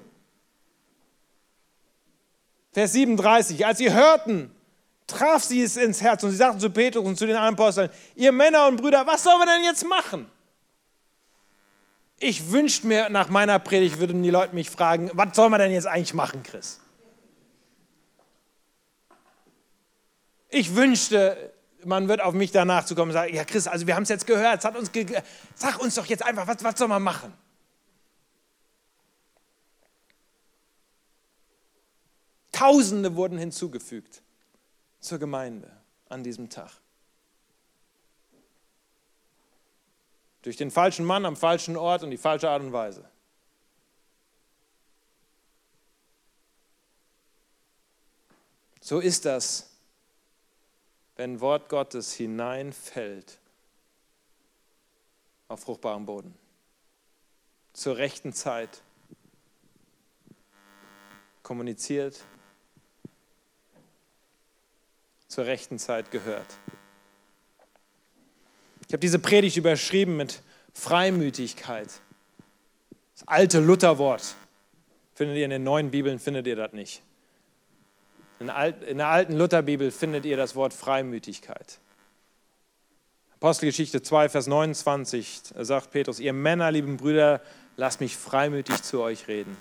Vers 2.71 2.93
37, 2.93 3.63
als 3.63 3.77
sie 3.77 3.93
hörten, 3.93 4.52
traf 5.13 5.43
sie 5.43 5.61
es 5.61 5.77
ins 5.77 6.01
Herz 6.01 6.23
und 6.23 6.31
sie 6.31 6.37
sagten 6.37 6.59
zu 6.59 6.69
Petrus 6.69 7.05
und 7.05 7.17
zu 7.17 7.25
den 7.25 7.35
anderen 7.35 7.55
Aposteln, 7.55 7.89
ihr 8.15 8.31
Männer 8.31 8.67
und 8.67 8.77
Brüder, 8.77 9.05
was 9.05 9.23
sollen 9.23 9.39
wir 9.39 9.45
denn 9.45 9.63
jetzt 9.63 9.87
machen? 9.87 10.29
Ich 12.19 12.51
wünschte 12.51 12.87
mir, 12.87 13.09
nach 13.09 13.29
meiner 13.29 13.59
Predigt 13.59 13.99
würden 13.99 14.23
die 14.23 14.29
Leute 14.29 14.55
mich 14.55 14.69
fragen, 14.69 15.11
was 15.13 15.35
soll 15.35 15.49
man 15.49 15.59
denn 15.59 15.71
jetzt 15.71 15.87
eigentlich 15.87 16.13
machen, 16.13 16.41
Chris? 16.43 16.79
Ich 20.49 20.75
wünschte, 20.75 21.53
man 21.83 22.07
wird 22.07 22.21
auf 22.21 22.33
mich 22.33 22.51
danach 22.51 22.85
zu 22.85 22.95
kommen 22.95 23.11
und 23.11 23.13
sagen, 23.13 23.33
ja 23.35 23.43
Chris, 23.43 23.67
also 23.67 23.87
wir 23.87 23.95
haben 23.95 24.03
es 24.03 24.09
jetzt 24.09 24.27
gehört, 24.27 24.63
hat 24.63 24.77
uns 24.77 24.91
ge 24.91 25.05
sag 25.55 25.79
uns 25.79 25.95
doch 25.95 26.05
jetzt 26.05 26.23
einfach, 26.23 26.47
was, 26.47 26.63
was 26.63 26.77
soll 26.77 26.87
man 26.87 27.01
machen? 27.01 27.33
Tausende 32.51 33.15
wurden 33.15 33.37
hinzugefügt 33.37 34.23
zur 35.03 35.19
Gemeinde 35.19 35.71
an 36.09 36.23
diesem 36.23 36.49
Tag. 36.49 36.71
Durch 40.41 40.57
den 40.57 40.71
falschen 40.71 41.05
Mann 41.05 41.25
am 41.25 41.35
falschen 41.35 41.77
Ort 41.77 42.03
und 42.03 42.11
die 42.11 42.17
falsche 42.17 42.49
Art 42.49 42.61
und 42.61 42.73
Weise. 42.73 43.09
So 48.81 48.99
ist 48.99 49.25
das 49.25 49.73
wenn 51.15 51.41
Wort 51.41 51.69
Gottes 51.69 52.13
hineinfällt 52.13 53.39
auf 55.47 55.61
fruchtbaren 55.61 56.05
Boden. 56.05 56.33
Zur 57.73 57.97
rechten 57.97 58.33
Zeit 58.33 58.81
kommuniziert, 61.43 62.23
zur 65.33 65.45
rechten 65.45 65.79
Zeit 65.79 66.11
gehört. 66.11 66.45
Ich 68.87 68.93
habe 68.93 68.99
diese 68.99 69.19
Predigt 69.19 69.57
überschrieben 69.57 70.17
mit 70.17 70.41
Freimütigkeit. 70.73 71.89
Das 73.15 73.27
alte 73.27 73.59
Lutherwort 73.59 74.35
findet 75.15 75.37
ihr 75.37 75.45
in 75.45 75.49
den 75.49 75.63
neuen 75.63 75.91
Bibeln, 75.91 76.19
findet 76.19 76.45
ihr 76.47 76.55
das 76.55 76.73
nicht. 76.73 77.01
In 78.39 78.47
der 78.47 79.07
alten 79.07 79.37
Lutherbibel 79.37 79.89
findet 79.89 80.25
ihr 80.25 80.37
das 80.37 80.55
Wort 80.55 80.73
Freimütigkeit. 80.73 81.79
Apostelgeschichte 83.35 84.01
2, 84.01 84.29
Vers 84.29 84.47
29 84.47 85.41
sagt 85.59 85.91
Petrus, 85.91 86.19
ihr 86.19 86.33
Männer, 86.33 86.71
lieben 86.71 86.97
Brüder, 86.97 87.41
lasst 87.77 88.01
mich 88.01 88.17
freimütig 88.17 88.83
zu 88.83 89.01
euch 89.01 89.27
reden. 89.27 89.57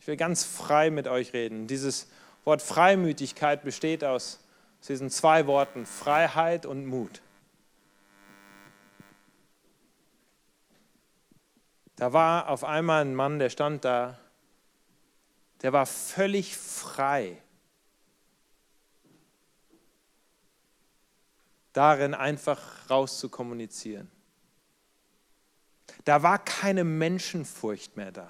Ich 0.00 0.06
will 0.06 0.16
ganz 0.16 0.44
frei 0.44 0.90
mit 0.90 1.08
euch 1.08 1.32
reden. 1.32 1.66
Dieses 1.66 2.08
Wort 2.44 2.62
Freimütigkeit 2.62 3.62
besteht 3.64 4.04
aus 4.04 4.38
diesen 4.86 5.10
zwei 5.10 5.46
Worten, 5.46 5.86
Freiheit 5.86 6.66
und 6.66 6.86
Mut. 6.86 7.22
Da 11.96 12.12
war 12.12 12.48
auf 12.48 12.62
einmal 12.62 13.02
ein 13.02 13.14
Mann, 13.14 13.38
der 13.38 13.50
stand 13.50 13.84
da, 13.84 14.18
der 15.62 15.72
war 15.72 15.86
völlig 15.86 16.56
frei 16.56 17.42
darin 21.72 22.14
einfach 22.14 22.88
rauszukommunizieren. 22.88 24.10
Da 26.04 26.22
war 26.22 26.38
keine 26.38 26.84
Menschenfurcht 26.84 27.96
mehr 27.96 28.12
da. 28.12 28.28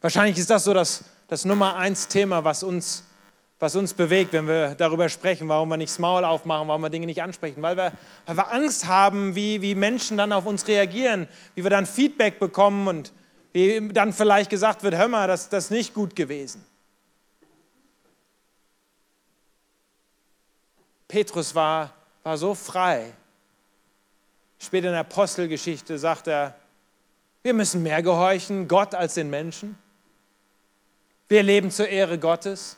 Wahrscheinlich 0.00 0.38
ist 0.38 0.50
das 0.50 0.64
so 0.64 0.74
das, 0.74 1.04
das 1.26 1.44
Nummer 1.44 1.76
eins 1.76 2.06
Thema, 2.06 2.44
was 2.44 2.62
uns, 2.62 3.04
was 3.58 3.74
uns 3.74 3.94
bewegt, 3.94 4.32
wenn 4.32 4.46
wir 4.46 4.74
darüber 4.74 5.08
sprechen, 5.08 5.48
warum 5.48 5.70
wir 5.70 5.76
nicht 5.76 5.90
das 5.90 5.98
Maul 5.98 6.24
aufmachen, 6.24 6.68
warum 6.68 6.82
wir 6.82 6.90
Dinge 6.90 7.06
nicht 7.06 7.22
ansprechen, 7.22 7.62
weil 7.62 7.76
wir, 7.76 7.92
weil 8.26 8.36
wir 8.36 8.52
Angst 8.52 8.86
haben, 8.86 9.34
wie, 9.34 9.62
wie 9.62 9.74
Menschen 9.74 10.18
dann 10.18 10.32
auf 10.32 10.44
uns 10.44 10.68
reagieren, 10.68 11.26
wie 11.54 11.62
wir 11.62 11.70
dann 11.70 11.86
Feedback 11.86 12.38
bekommen 12.38 12.86
und 12.86 13.12
wie 13.52 13.88
dann 13.88 14.12
vielleicht 14.12 14.50
gesagt 14.50 14.82
wird, 14.82 14.96
hör 14.96 15.08
mal, 15.08 15.26
das, 15.26 15.48
das 15.48 15.64
ist 15.64 15.70
nicht 15.70 15.94
gut 15.94 16.14
gewesen. 16.14 16.64
Petrus 21.08 21.54
war, 21.54 21.94
war 22.22 22.36
so 22.36 22.54
frei. 22.54 23.12
Später 24.58 24.88
in 24.88 24.92
der 24.92 25.00
Apostelgeschichte 25.00 25.98
sagt 25.98 26.26
er, 26.26 26.54
wir 27.42 27.54
müssen 27.54 27.82
mehr 27.82 28.02
gehorchen, 28.02 28.68
Gott 28.68 28.94
als 28.94 29.14
den 29.14 29.30
Menschen. 29.30 29.78
Wir 31.28 31.42
leben 31.42 31.70
zur 31.70 31.88
Ehre 31.88 32.18
Gottes. 32.18 32.76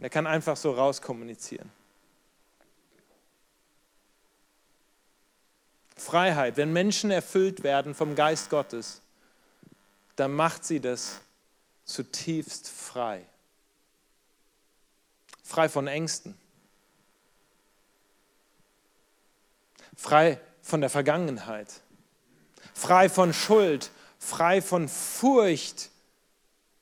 Und 0.00 0.04
er 0.04 0.08
kann 0.08 0.26
einfach 0.26 0.56
so 0.56 0.72
rauskommunizieren. 0.72 1.70
Freiheit, 5.94 6.56
wenn 6.56 6.72
Menschen 6.72 7.10
erfüllt 7.10 7.62
werden 7.62 7.94
vom 7.94 8.14
Geist 8.14 8.48
Gottes, 8.48 9.02
dann 10.16 10.32
macht 10.32 10.64
sie 10.64 10.80
das 10.80 11.20
zutiefst 11.84 12.70
frei. 12.70 13.26
Frei 15.44 15.68
von 15.68 15.86
Ängsten. 15.86 16.34
Frei 19.94 20.40
von 20.62 20.80
der 20.80 20.88
Vergangenheit. 20.88 21.82
Frei 22.72 23.10
von 23.10 23.34
Schuld. 23.34 23.90
Frei 24.18 24.62
von 24.62 24.88
Furcht, 24.88 25.90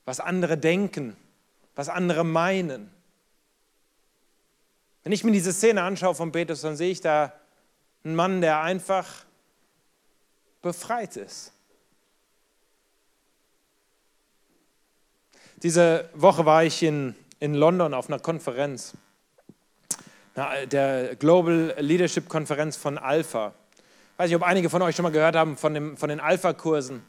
was 0.04 0.20
andere 0.20 0.56
denken, 0.56 1.16
was 1.74 1.88
andere 1.88 2.22
meinen. 2.24 2.94
Wenn 5.08 5.14
ich 5.14 5.24
mir 5.24 5.32
diese 5.32 5.54
Szene 5.54 5.82
anschaue 5.84 6.14
von 6.14 6.32
Petrus, 6.32 6.60
dann 6.60 6.76
sehe 6.76 6.90
ich 6.90 7.00
da 7.00 7.32
einen 8.04 8.14
Mann, 8.14 8.42
der 8.42 8.60
einfach 8.60 9.06
befreit 10.60 11.16
ist. 11.16 11.50
Diese 15.62 16.10
Woche 16.12 16.44
war 16.44 16.62
ich 16.62 16.82
in, 16.82 17.14
in 17.40 17.54
London 17.54 17.94
auf 17.94 18.10
einer 18.10 18.18
Konferenz, 18.18 18.98
der 20.36 21.16
Global 21.16 21.74
Leadership 21.78 22.28
Konferenz 22.28 22.76
von 22.76 22.98
Alpha. 22.98 23.54
Ich 24.12 24.18
weiß 24.18 24.28
nicht, 24.28 24.36
ob 24.36 24.42
einige 24.42 24.68
von 24.68 24.82
euch 24.82 24.94
schon 24.94 25.04
mal 25.04 25.10
gehört 25.10 25.36
haben 25.36 25.56
von, 25.56 25.72
dem, 25.72 25.96
von 25.96 26.10
den 26.10 26.20
Alpha-Kursen. 26.20 27.02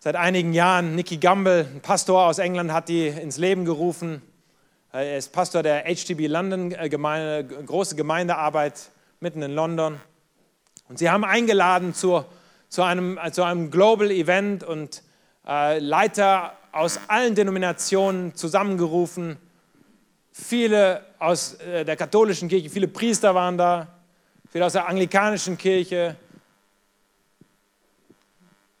Seit 0.00 0.16
einigen 0.16 0.52
Jahren, 0.52 0.96
Nicky 0.96 1.16
Gamble, 1.16 1.66
ein 1.76 1.80
Pastor 1.80 2.26
aus 2.26 2.38
England, 2.38 2.72
hat 2.72 2.90
die 2.90 3.08
ins 3.08 3.38
Leben 3.38 3.64
gerufen. 3.64 4.20
Er 4.96 5.18
ist 5.18 5.32
Pastor 5.32 5.64
der 5.64 5.92
HTB 5.92 6.28
London, 6.28 6.70
äh, 6.70 6.88
Gemeinde, 6.88 7.44
große 7.66 7.96
Gemeindearbeit 7.96 8.92
mitten 9.18 9.42
in 9.42 9.50
London. 9.50 10.00
Und 10.88 11.00
sie 11.00 11.10
haben 11.10 11.24
eingeladen 11.24 11.94
zu, 11.94 12.24
zu, 12.68 12.84
einem, 12.84 13.18
zu 13.32 13.42
einem 13.42 13.72
Global 13.72 14.12
Event 14.12 14.62
und 14.62 15.02
äh, 15.48 15.80
Leiter 15.80 16.52
aus 16.70 17.00
allen 17.08 17.34
Denominationen 17.34 18.36
zusammengerufen. 18.36 19.36
Viele 20.30 21.04
aus 21.18 21.54
äh, 21.54 21.84
der 21.84 21.96
katholischen 21.96 22.48
Kirche, 22.48 22.70
viele 22.70 22.86
Priester 22.86 23.34
waren 23.34 23.58
da, 23.58 23.88
viele 24.48 24.64
aus 24.64 24.74
der 24.74 24.86
anglikanischen 24.86 25.58
Kirche, 25.58 26.14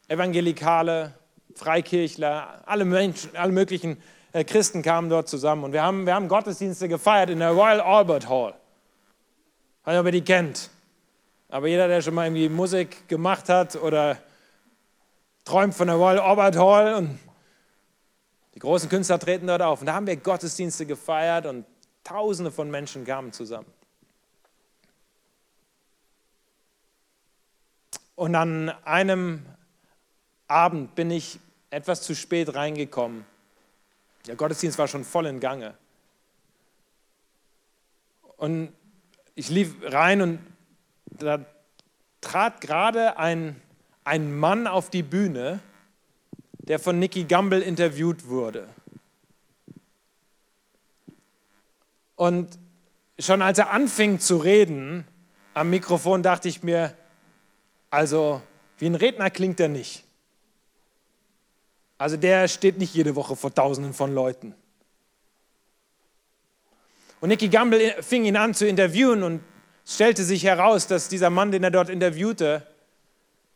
Evangelikale, 0.06 1.12
Freikirchler, 1.56 2.62
alle, 2.66 2.84
Menschen, 2.84 3.34
alle 3.34 3.50
möglichen 3.50 3.96
äh, 3.96 4.00
Christen 4.42 4.82
kamen 4.82 5.08
dort 5.08 5.28
zusammen. 5.28 5.62
Und 5.62 5.72
wir 5.72 5.82
haben, 5.82 6.06
wir 6.06 6.14
haben 6.14 6.26
Gottesdienste 6.26 6.88
gefeiert 6.88 7.30
in 7.30 7.38
der 7.38 7.52
Royal 7.52 7.80
Albert 7.80 8.28
Hall. 8.28 8.54
Ich 9.80 9.86
weiß 9.86 9.92
nicht, 9.92 10.00
ob 10.00 10.06
ihr 10.06 10.12
die 10.12 10.24
kennt. 10.24 10.70
Aber 11.48 11.68
jeder, 11.68 11.86
der 11.86 12.02
schon 12.02 12.14
mal 12.14 12.24
irgendwie 12.24 12.48
Musik 12.48 13.06
gemacht 13.06 13.48
hat 13.48 13.76
oder 13.76 14.18
träumt 15.44 15.74
von 15.74 15.86
der 15.86 15.96
Royal 15.96 16.18
Albert 16.18 16.56
Hall 16.56 16.94
und 16.94 17.18
die 18.54 18.58
großen 18.58 18.88
Künstler 18.88 19.20
treten 19.20 19.46
dort 19.46 19.62
auf. 19.62 19.80
Und 19.80 19.86
da 19.86 19.94
haben 19.94 20.06
wir 20.08 20.16
Gottesdienste 20.16 20.84
gefeiert 20.84 21.46
und 21.46 21.64
Tausende 22.04 22.50
von 22.50 22.70
Menschen 22.70 23.04
kamen 23.04 23.32
zusammen. 23.32 23.72
Und 28.14 28.34
an 28.34 28.68
einem 28.84 29.46
Abend 30.46 30.94
bin 30.94 31.10
ich 31.10 31.40
etwas 31.70 32.02
zu 32.02 32.14
spät 32.14 32.54
reingekommen. 32.54 33.24
Der 34.26 34.36
Gottesdienst 34.36 34.78
war 34.78 34.88
schon 34.88 35.04
voll 35.04 35.26
in 35.26 35.40
Gange. 35.40 35.74
Und 38.36 38.72
ich 39.34 39.48
lief 39.48 39.74
rein 39.82 40.22
und 40.22 40.38
da 41.04 41.44
trat 42.20 42.60
gerade 42.60 43.18
ein, 43.18 43.60
ein 44.04 44.36
Mann 44.36 44.66
auf 44.66 44.90
die 44.90 45.02
Bühne, 45.02 45.60
der 46.58 46.78
von 46.78 46.98
Nicky 46.98 47.24
Gamble 47.24 47.60
interviewt 47.60 48.26
wurde. 48.26 48.68
Und 52.16 52.58
schon 53.18 53.42
als 53.42 53.58
er 53.58 53.70
anfing 53.70 54.20
zu 54.20 54.38
reden 54.38 55.06
am 55.52 55.70
Mikrofon, 55.70 56.22
dachte 56.22 56.48
ich 56.48 56.62
mir, 56.62 56.96
also 57.90 58.42
wie 58.78 58.86
ein 58.86 58.94
Redner 58.94 59.30
klingt 59.30 59.60
er 59.60 59.68
nicht. 59.68 60.03
Also 61.98 62.16
der 62.16 62.48
steht 62.48 62.78
nicht 62.78 62.94
jede 62.94 63.14
Woche 63.16 63.36
vor 63.36 63.54
Tausenden 63.54 63.94
von 63.94 64.14
Leuten. 64.14 64.54
Und 67.20 67.28
Nicky 67.28 67.48
Gamble 67.48 68.02
fing 68.02 68.24
ihn 68.24 68.36
an 68.36 68.52
zu 68.54 68.66
interviewen 68.66 69.22
und 69.22 69.40
stellte 69.86 70.24
sich 70.24 70.44
heraus, 70.44 70.86
dass 70.86 71.08
dieser 71.08 71.30
Mann, 71.30 71.52
den 71.52 71.64
er 71.64 71.70
dort 71.70 71.88
interviewte, 71.88 72.66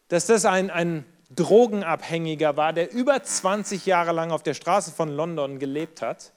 dass 0.09 0.27
das 0.27 0.45
ein, 0.45 0.71
ein 0.71 1.05
Drogenabhängiger 1.35 2.57
war, 2.57 2.73
der 2.73 2.93
über 2.93 3.23
20 3.23 3.85
Jahre 3.85 4.13
lang 4.13 4.31
auf 4.31 4.43
der 4.43 4.55
Straße 4.55 4.93
von 4.93 5.11
London 5.11 5.59
gelebt 5.59 6.01
hat, 6.01 6.33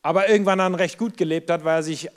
aber 0.00 0.28
irgendwann 0.28 0.58
dann 0.58 0.74
recht 0.74 0.98
gut 0.98 1.16
gelebt 1.16 1.50
hat, 1.50 1.64
weil 1.64 1.80
er 1.80 1.82
sich 1.82 2.08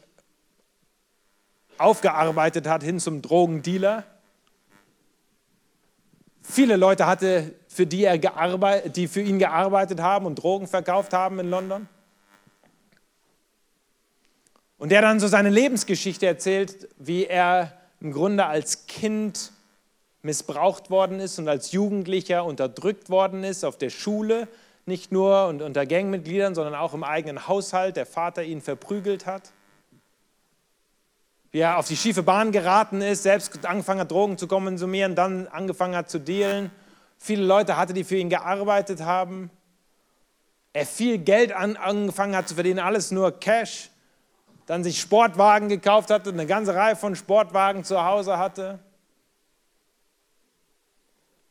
aufgearbeitet 1.78 2.68
hat 2.68 2.84
hin 2.84 3.00
zum 3.00 3.22
Drogendealer. 3.22 4.06
Viele 6.48 6.76
Leute 6.76 7.08
hatte, 7.08 7.54
für 7.68 7.86
die, 7.86 8.04
er 8.04 8.20
gearbeitet, 8.20 8.96
die 8.96 9.08
für 9.08 9.22
ihn 9.22 9.40
gearbeitet 9.40 10.00
haben 10.00 10.26
und 10.26 10.36
Drogen 10.36 10.68
verkauft 10.68 11.12
haben 11.14 11.40
in 11.40 11.50
London. 11.50 11.88
Und 14.78 14.90
der 14.90 15.02
dann 15.02 15.20
so 15.20 15.28
seine 15.28 15.50
Lebensgeschichte 15.50 16.28
erzählt, 16.28 16.88
wie 16.98 17.26
er 17.26 17.74
im 18.00 18.12
Grunde 18.12 18.46
als 18.46 18.86
Kind 18.88 19.52
missbraucht 20.22 20.90
worden 20.90 21.20
ist 21.20 21.40
und 21.40 21.48
als 21.48 21.72
Jugendlicher 21.72 22.46
unterdrückt 22.46 23.10
worden 23.10 23.44
ist 23.44 23.64
auf 23.64 23.78
der 23.78 23.90
Schule, 23.90 24.48
nicht 24.86 25.12
nur 25.12 25.48
und 25.48 25.62
unter 25.62 25.86
Gangmitgliedern, 25.86 26.56
sondern 26.56 26.76
auch 26.76 26.94
im 26.94 27.04
eigenen 27.04 27.48
Haushalt, 27.48 27.96
der 27.96 28.06
Vater 28.06 28.44
ihn 28.44 28.62
verprügelt 28.62 29.26
hat. 29.26 29.52
Wie 31.56 31.62
er 31.62 31.78
auf 31.78 31.88
die 31.88 31.96
schiefe 31.96 32.22
Bahn 32.22 32.52
geraten 32.52 33.02
ist, 33.02 33.24
selbst 33.24 33.66
angefangen 33.66 34.02
hat, 34.02 34.12
Drogen 34.12 34.38
zu 34.38 34.46
konsumieren, 34.46 35.16
dann 35.16 35.48
angefangen 35.48 35.96
hat 35.96 36.10
zu 36.10 36.20
dealen. 36.20 36.70
Viele 37.18 37.46
Leute 37.46 37.78
hatte, 37.78 37.94
die 37.94 38.04
für 38.04 38.18
ihn 38.18 38.30
gearbeitet 38.30 39.00
haben. 39.00 39.50
Er 40.74 40.86
viel 40.86 41.18
Geld 41.18 41.54
an, 41.54 41.78
angefangen 41.78 42.36
hat 42.36 42.50
zu 42.50 42.56
verdienen, 42.56 42.80
alles 42.80 43.12
nur 43.12 43.40
Cash 43.40 43.90
dann 44.66 44.84
sich 44.84 45.00
Sportwagen 45.00 45.70
gekauft 45.70 46.10
hatte, 46.10 46.32
eine 46.32 46.46
ganze 46.46 46.76
Reihe 46.76 46.98
von 46.98 47.16
Sportwagen 47.16 47.86
zu 47.86 48.04
Hause 48.04 48.38
hatte, 48.38 48.80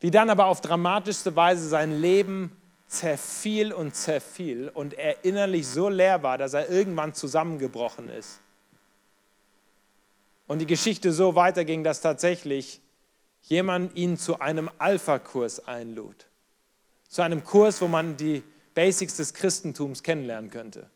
wie 0.01 0.11
dann 0.11 0.29
aber 0.29 0.45
auf 0.45 0.61
dramatischste 0.61 1.35
Weise 1.35 1.67
sein 1.67 1.99
Leben 1.99 2.55
zerfiel 2.85 3.73
und 3.73 3.95
zerfiel 3.95 4.69
und 4.71 4.93
er 4.93 5.25
innerlich 5.25 5.67
so 5.67 5.89
leer 5.89 6.21
war, 6.21 6.37
dass 6.37 6.53
er 6.53 6.69
irgendwann 6.69 7.15
zusammengebrochen 7.15 8.09
ist. 8.09 8.39
Und 10.47 10.59
die 10.59 10.67
Geschichte 10.67 11.11
so 11.11 11.35
weiterging, 11.35 11.83
dass 11.83 12.01
tatsächlich 12.01 12.81
jemand 13.41 13.95
ihn 13.95 14.17
zu 14.17 14.39
einem 14.39 14.69
Alpha-Kurs 14.77 15.67
einlud. 15.67 16.27
Zu 17.07 17.21
einem 17.21 17.43
Kurs, 17.43 17.81
wo 17.81 17.87
man 17.87 18.17
die 18.17 18.43
Basics 18.73 19.17
des 19.17 19.33
Christentums 19.33 20.03
kennenlernen 20.03 20.51
könnte. 20.51 20.89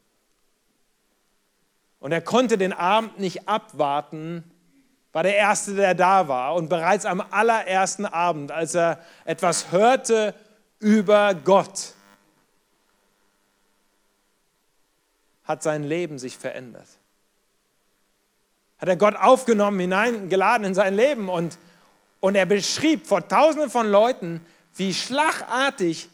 Und 2.00 2.12
er 2.12 2.22
konnte 2.22 2.58
den 2.58 2.74
Abend 2.74 3.20
nicht 3.20 3.48
abwarten, 3.48 4.44
war 5.12 5.24
der 5.24 5.36
Erste, 5.36 5.76
der 5.76 5.96
da 5.96 6.28
war. 6.28 6.56
Und 6.56 6.70
bereits 6.70 7.06
am 7.06 7.22
allerersten 7.22 8.06
Abend, 8.06 8.52
als 8.52 8.76
er 8.76 9.04
etwas 9.26 9.72
hörte 9.72 10.36
über 10.80 11.34
Gott, 11.34 11.94
hat 15.44 15.64
sein 15.64 15.84
Leben 15.84 16.20
sich 16.20 16.38
verändert. 16.38 16.88
Hat 18.80 18.88
er 18.88 18.96
Gott 18.96 19.16
aufgenommen, 19.16 19.80
hineingeladen 19.80 20.66
in 20.66 20.74
sein 20.74 20.96
Leben 20.96 21.30
und, 21.30 21.58
und 22.20 22.36
er 22.36 22.46
beschrieb 22.46 23.06
vor 23.06 23.28
tausenden 23.28 23.70
von 23.70 23.88
Leuten, 23.88 24.46
wie 24.76 24.94
schlagartig 24.94 26.10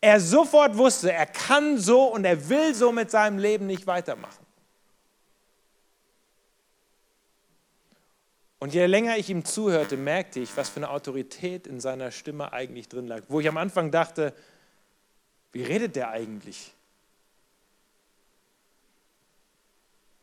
er 0.00 0.20
sofort 0.20 0.76
wusste, 0.76 1.12
er 1.12 1.26
kann 1.26 1.78
so 1.78 2.04
und 2.04 2.24
er 2.24 2.48
will 2.48 2.74
so 2.74 2.92
mit 2.92 3.10
seinem 3.10 3.38
Leben 3.38 3.66
nicht 3.66 3.86
weitermachen. 3.86 4.46
Und 8.60 8.74
je 8.74 8.86
länger 8.86 9.16
ich 9.16 9.30
ihm 9.30 9.44
zuhörte, 9.44 9.96
merkte 9.96 10.40
ich, 10.40 10.56
was 10.56 10.68
für 10.68 10.78
eine 10.78 10.90
Autorität 10.90 11.66
in 11.66 11.80
seiner 11.80 12.10
Stimme 12.10 12.52
eigentlich 12.52 12.88
drin 12.88 13.06
lag. 13.06 13.22
Wo 13.28 13.38
ich 13.40 13.48
am 13.48 13.56
Anfang 13.56 13.90
dachte, 13.90 14.34
wie 15.52 15.62
redet 15.62 15.94
der 15.94 16.10
eigentlich? 16.10 16.74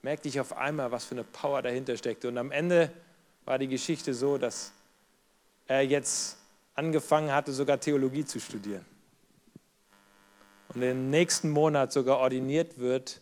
Merkte 0.06 0.30
ich 0.30 0.40
auf 0.40 0.56
einmal, 0.56 0.92
was 0.92 1.04
für 1.04 1.16
eine 1.16 1.24
Power 1.24 1.64
dahinter 1.64 1.98
steckte. 1.98 2.28
Und 2.28 2.38
am 2.38 2.52
Ende 2.52 2.92
war 3.44 3.58
die 3.58 3.68
Geschichte 3.68 4.14
so, 4.14 4.38
dass 4.38 4.72
er 5.66 5.82
jetzt 5.82 6.38
angefangen 6.76 7.32
hatte, 7.32 7.52
sogar 7.52 7.80
Theologie 7.80 8.24
zu 8.24 8.40
studieren. 8.40 8.86
Und 10.76 10.84
im 10.84 11.10
nächsten 11.10 11.50
Monat 11.50 11.92
sogar 11.92 12.20
ordiniert 12.20 12.78
wird 12.78 13.20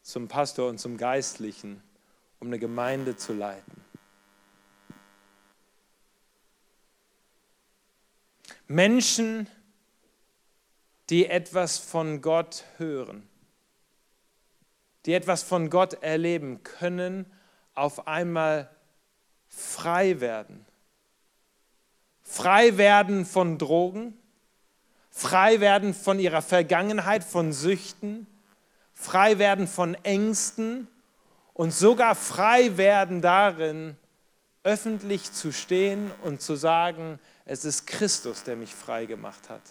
zum 0.00 0.26
Pastor 0.26 0.70
und 0.70 0.78
zum 0.78 0.96
Geistlichen 0.96 1.82
um 2.40 2.46
eine 2.46 2.58
Gemeinde 2.58 3.18
zu 3.18 3.34
leiten. 3.34 3.84
Menschen, 8.68 9.48
die 11.10 11.26
etwas 11.26 11.76
von 11.76 12.22
Gott 12.22 12.64
hören, 12.78 13.28
die 15.06 15.14
etwas 15.14 15.44
von 15.44 15.70
Gott 15.70 16.02
erleben, 16.02 16.62
können 16.64 17.26
auf 17.74 18.08
einmal 18.08 18.68
frei 19.48 20.20
werden. 20.20 20.66
Frei 22.24 22.76
werden 22.76 23.24
von 23.24 23.56
Drogen, 23.56 24.18
frei 25.10 25.60
werden 25.60 25.94
von 25.94 26.18
ihrer 26.18 26.42
Vergangenheit, 26.42 27.22
von 27.22 27.52
Süchten, 27.52 28.26
frei 28.94 29.38
werden 29.38 29.68
von 29.68 29.94
Ängsten 30.02 30.88
und 31.54 31.72
sogar 31.72 32.16
frei 32.16 32.76
werden 32.76 33.22
darin, 33.22 33.96
öffentlich 34.64 35.32
zu 35.32 35.52
stehen 35.52 36.10
und 36.24 36.42
zu 36.42 36.56
sagen, 36.56 37.20
es 37.44 37.64
ist 37.64 37.86
Christus, 37.86 38.42
der 38.42 38.56
mich 38.56 38.74
frei 38.74 39.06
gemacht 39.06 39.48
hat. 39.48 39.62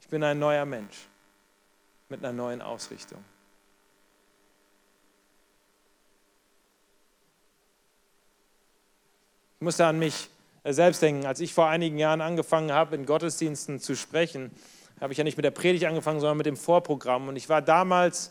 Ich 0.00 0.06
bin 0.06 0.22
ein 0.22 0.38
neuer 0.38 0.64
Mensch 0.64 1.08
mit 2.08 2.24
einer 2.24 2.32
neuen 2.32 2.62
Ausrichtung. 2.62 3.22
Ich 9.56 9.64
musste 9.64 9.86
an 9.86 9.98
mich 9.98 10.30
selbst 10.64 11.02
denken. 11.02 11.26
Als 11.26 11.40
ich 11.40 11.52
vor 11.52 11.68
einigen 11.68 11.98
Jahren 11.98 12.20
angefangen 12.20 12.72
habe, 12.72 12.94
in 12.94 13.06
Gottesdiensten 13.06 13.80
zu 13.80 13.96
sprechen, 13.96 14.52
habe 15.00 15.12
ich 15.12 15.18
ja 15.18 15.24
nicht 15.24 15.36
mit 15.36 15.44
der 15.44 15.50
Predigt 15.50 15.84
angefangen, 15.84 16.20
sondern 16.20 16.36
mit 16.36 16.46
dem 16.46 16.56
Vorprogramm. 16.56 17.28
Und 17.28 17.36
ich 17.36 17.48
war 17.48 17.62
damals, 17.62 18.28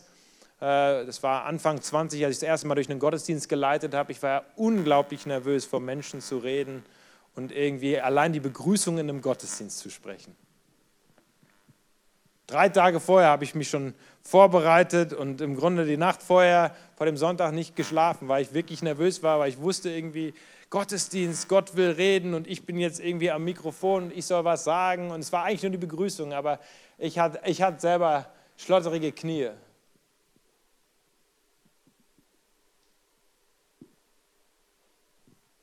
äh, 0.60 1.04
das 1.04 1.22
war 1.22 1.44
Anfang 1.44 1.80
20, 1.80 2.24
als 2.24 2.36
ich 2.36 2.40
das 2.40 2.48
erste 2.48 2.66
Mal 2.66 2.76
durch 2.76 2.90
einen 2.90 2.98
Gottesdienst 2.98 3.48
geleitet 3.48 3.94
habe, 3.94 4.12
ich 4.12 4.22
war 4.22 4.44
unglaublich 4.56 5.26
nervös, 5.26 5.64
vor 5.64 5.80
Menschen 5.80 6.20
zu 6.20 6.38
reden 6.38 6.82
und 7.34 7.52
irgendwie 7.52 8.00
allein 8.00 8.32
die 8.32 8.40
Begrüßung 8.40 8.98
in 8.98 9.08
einem 9.08 9.20
Gottesdienst 9.20 9.78
zu 9.78 9.90
sprechen. 9.90 10.34
Drei 12.48 12.70
Tage 12.70 12.98
vorher 12.98 13.28
habe 13.28 13.44
ich 13.44 13.54
mich 13.54 13.68
schon 13.68 13.94
vorbereitet 14.22 15.12
und 15.12 15.42
im 15.42 15.54
Grunde 15.54 15.84
die 15.84 15.98
Nacht 15.98 16.22
vorher, 16.22 16.74
vor 16.96 17.04
dem 17.04 17.18
Sonntag 17.18 17.52
nicht 17.52 17.76
geschlafen, 17.76 18.26
weil 18.26 18.40
ich 18.42 18.54
wirklich 18.54 18.80
nervös 18.80 19.22
war, 19.22 19.38
weil 19.38 19.50
ich 19.50 19.58
wusste 19.58 19.90
irgendwie, 19.90 20.32
Gottesdienst, 20.70 21.48
Gott 21.48 21.76
will 21.76 21.90
reden 21.90 22.32
und 22.32 22.46
ich 22.46 22.64
bin 22.64 22.78
jetzt 22.78 23.00
irgendwie 23.00 23.30
am 23.30 23.44
Mikrofon 23.44 24.04
und 24.04 24.16
ich 24.16 24.24
soll 24.24 24.44
was 24.44 24.64
sagen. 24.64 25.10
Und 25.10 25.20
es 25.20 25.30
war 25.30 25.44
eigentlich 25.44 25.62
nur 25.62 25.72
die 25.72 25.78
Begrüßung, 25.78 26.32
aber 26.32 26.58
ich 26.96 27.18
hatte, 27.18 27.38
ich 27.44 27.60
hatte 27.60 27.80
selber 27.80 28.26
schlotterige 28.56 29.12
Knie. 29.12 29.50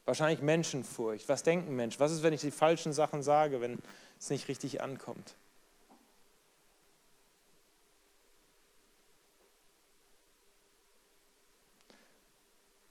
Wahrscheinlich 0.05 0.41
Menschenfurcht. 0.43 1.27
Was 1.29 1.41
denken 1.41 1.75
Menschen? 1.75 1.99
Was 1.99 2.11
ist, 2.11 2.21
wenn 2.21 2.33
ich 2.33 2.41
die 2.41 2.51
falschen 2.51 2.93
Sachen 2.93 3.23
sage, 3.23 3.59
wenn 3.59 3.79
es 4.19 4.29
nicht 4.29 4.47
richtig 4.47 4.81
ankommt? 4.81 5.35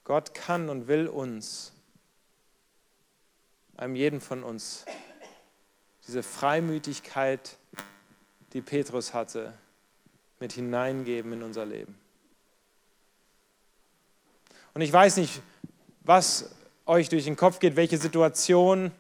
Gott 0.05 0.35
kann 0.35 0.69
und 0.69 0.87
will 0.87 1.09
uns, 1.09 1.73
einem 3.77 3.97
jeden 3.97 4.21
von 4.21 4.45
uns, 4.45 4.85
diese 6.07 6.23
Freimütigkeit, 6.23 7.57
die 8.53 8.61
Petrus 8.61 9.15
hatte, 9.15 9.55
mit 10.39 10.53
hineingeben 10.53 11.33
in 11.33 11.43
unser 11.43 11.65
Leben. 11.65 11.99
Und 14.75 14.83
ich 14.83 14.93
weiß 14.93 15.17
nicht, 15.17 15.41
was 16.03 16.55
euch 16.85 17.09
durch 17.09 17.25
den 17.25 17.37
Kopf 17.37 17.59
geht, 17.59 17.77
welche 17.77 17.97
Situation 17.97 18.93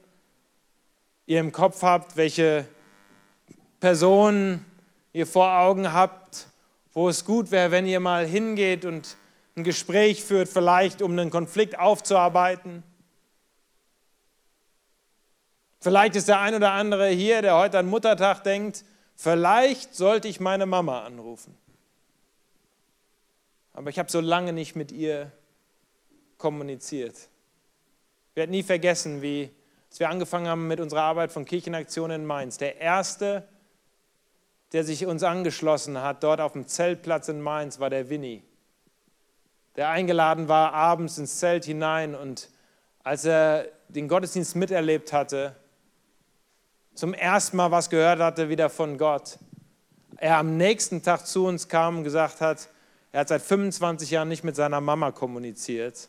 ihr 1.27 1.41
im 1.41 1.53
Kopf 1.53 1.83
habt, 1.83 2.17
welche 2.17 2.67
Personen 3.81 4.65
ihr 5.13 5.27
vor 5.27 5.59
Augen 5.59 5.93
habt, 5.93 6.47
wo 6.95 7.09
es 7.09 7.25
gut 7.25 7.51
wäre, 7.51 7.71
wenn 7.71 7.87
ihr 7.87 8.01
mal 8.01 8.27
hingeht 8.27 8.85
und 8.85 9.17
ein 9.57 9.65
Gespräch 9.65 10.25
führt, 10.25 10.49
vielleicht 10.49 11.03
um 11.03 11.13
einen 11.13 11.31
Konflikt 11.31 11.79
aufzuarbeiten. 11.79 12.83
Vielleicht 15.81 16.17
ist 16.17 16.29
der 16.29 16.41
ein 16.41 16.55
oder 16.55 16.73
andere 16.73 17.09
hier, 17.09 17.43
der 17.43 17.57
heute 17.57 17.79
an 17.79 17.87
Muttertag 17.87 18.43
denkt, 18.43 18.85
vielleicht 19.15 19.95
sollte 19.95 20.29
ich 20.29 20.41
meine 20.41 20.67
Mama 20.67 21.05
anrufen. 21.05 21.57
Aber 23.75 23.91
ich 23.91 23.99
habe 23.99 24.11
so 24.11 24.21
lange 24.21 24.53
nicht 24.53 24.77
mit 24.77 24.93
ihr 24.93 25.31
kommuniziert. 26.39 27.29
Wir 28.33 28.43
werden 28.43 28.51
nie 28.51 28.63
vergessen, 28.63 29.23
wie 29.23 29.51
als 29.89 30.01
wir 30.01 30.09
angefangen 30.09 30.49
haben 30.49 30.67
mit 30.67 30.81
unserer 30.81 31.03
Arbeit 31.03 31.31
von 31.31 31.45
Kirchenaktion 31.45 32.11
in 32.11 32.27
Mainz, 32.27 32.59
der 32.59 32.81
erste, 32.81 33.47
der 34.73 34.83
sich 34.83 35.07
uns 35.07 35.23
angeschlossen 35.23 36.03
hat, 36.03 36.25
dort 36.25 36.41
auf 36.41 36.53
dem 36.53 36.67
Zeltplatz 36.67 37.29
in 37.29 37.41
Mainz, 37.41 37.79
war 37.79 37.91
der 37.91 38.09
Winnie 38.09 38.43
der 39.77 39.89
eingeladen 39.89 40.49
war 40.49 40.73
abends 40.73 41.19
ins 41.19 41.39
Zelt 41.39 41.65
hinein 41.65 42.15
und 42.15 42.49
als 43.03 43.25
er 43.25 43.67
den 43.89 44.09
Gottesdienst 44.09 44.57
miterlebt 44.57 45.13
hatte, 45.13 45.55
zum 46.95 47.13
ersten 47.13 47.57
Mal 47.57 47.71
was 47.71 47.91
gehört 47.91 48.21
hatte 48.21 48.49
wieder 48.49 48.71
von 48.71 48.99
Gott, 48.99 49.39
er 50.19 50.39
am 50.39 50.57
nächsten 50.57 51.03
Tag 51.03 51.27
zu 51.27 51.47
uns 51.47 51.69
kam 51.69 51.99
und 51.99 52.05
gesagt 52.05 52.41
hat, 52.41 52.69
er 53.13 53.21
hat 53.21 53.29
seit 53.29 53.43
25 53.43 54.11
Jahren 54.11 54.29
nicht 54.29 54.45
mit 54.45 54.57
seiner 54.57 54.81
Mama 54.81 55.11
kommuniziert, 55.11 56.09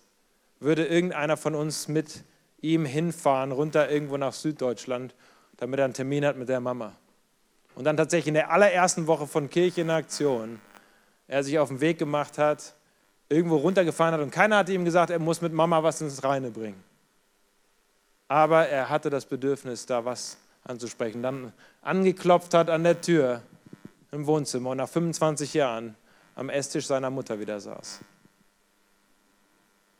würde 0.59 0.85
irgendeiner 0.85 1.37
von 1.37 1.55
uns 1.55 1.87
mit 1.87 2.23
ihm 2.61 2.85
hinfahren, 2.85 3.51
runter 3.51 3.89
irgendwo 3.89 4.17
nach 4.17 4.33
Süddeutschland, 4.33 5.13
damit 5.57 5.79
er 5.79 5.85
einen 5.85 5.93
Termin 5.93 6.25
hat 6.25 6.37
mit 6.37 6.49
der 6.49 6.59
Mama. 6.59 6.93
Und 7.75 7.83
dann 7.83 7.97
tatsächlich 7.97 8.29
in 8.29 8.33
der 8.35 8.51
allerersten 8.51 9.07
Woche 9.07 9.27
von 9.27 9.49
Kirche 9.49 9.81
in 9.81 9.89
Aktion 9.89 10.59
er 11.27 11.43
sich 11.43 11.57
auf 11.57 11.69
den 11.69 11.81
Weg 11.81 11.97
gemacht 11.97 12.37
hat, 12.37 12.75
irgendwo 13.29 13.57
runtergefahren 13.57 14.13
hat 14.13 14.21
und 14.21 14.31
keiner 14.31 14.57
hatte 14.57 14.73
ihm 14.73 14.85
gesagt, 14.85 15.09
er 15.09 15.19
muss 15.19 15.41
mit 15.41 15.53
Mama 15.53 15.81
was 15.83 16.01
ins 16.01 16.23
Reine 16.23 16.51
bringen. 16.51 16.83
Aber 18.27 18.67
er 18.67 18.89
hatte 18.89 19.09
das 19.09 19.25
Bedürfnis, 19.25 19.85
da 19.85 20.05
was 20.05 20.37
anzusprechen. 20.63 21.21
Dann 21.21 21.53
angeklopft 21.81 22.53
hat 22.53 22.69
an 22.69 22.83
der 22.83 23.01
Tür 23.01 23.41
im 24.11 24.25
Wohnzimmer 24.25 24.71
und 24.71 24.77
nach 24.77 24.89
25 24.89 25.53
Jahren 25.53 25.95
am 26.35 26.49
Esstisch 26.49 26.87
seiner 26.87 27.09
Mutter 27.09 27.39
wieder 27.39 27.59
saß. 27.59 27.99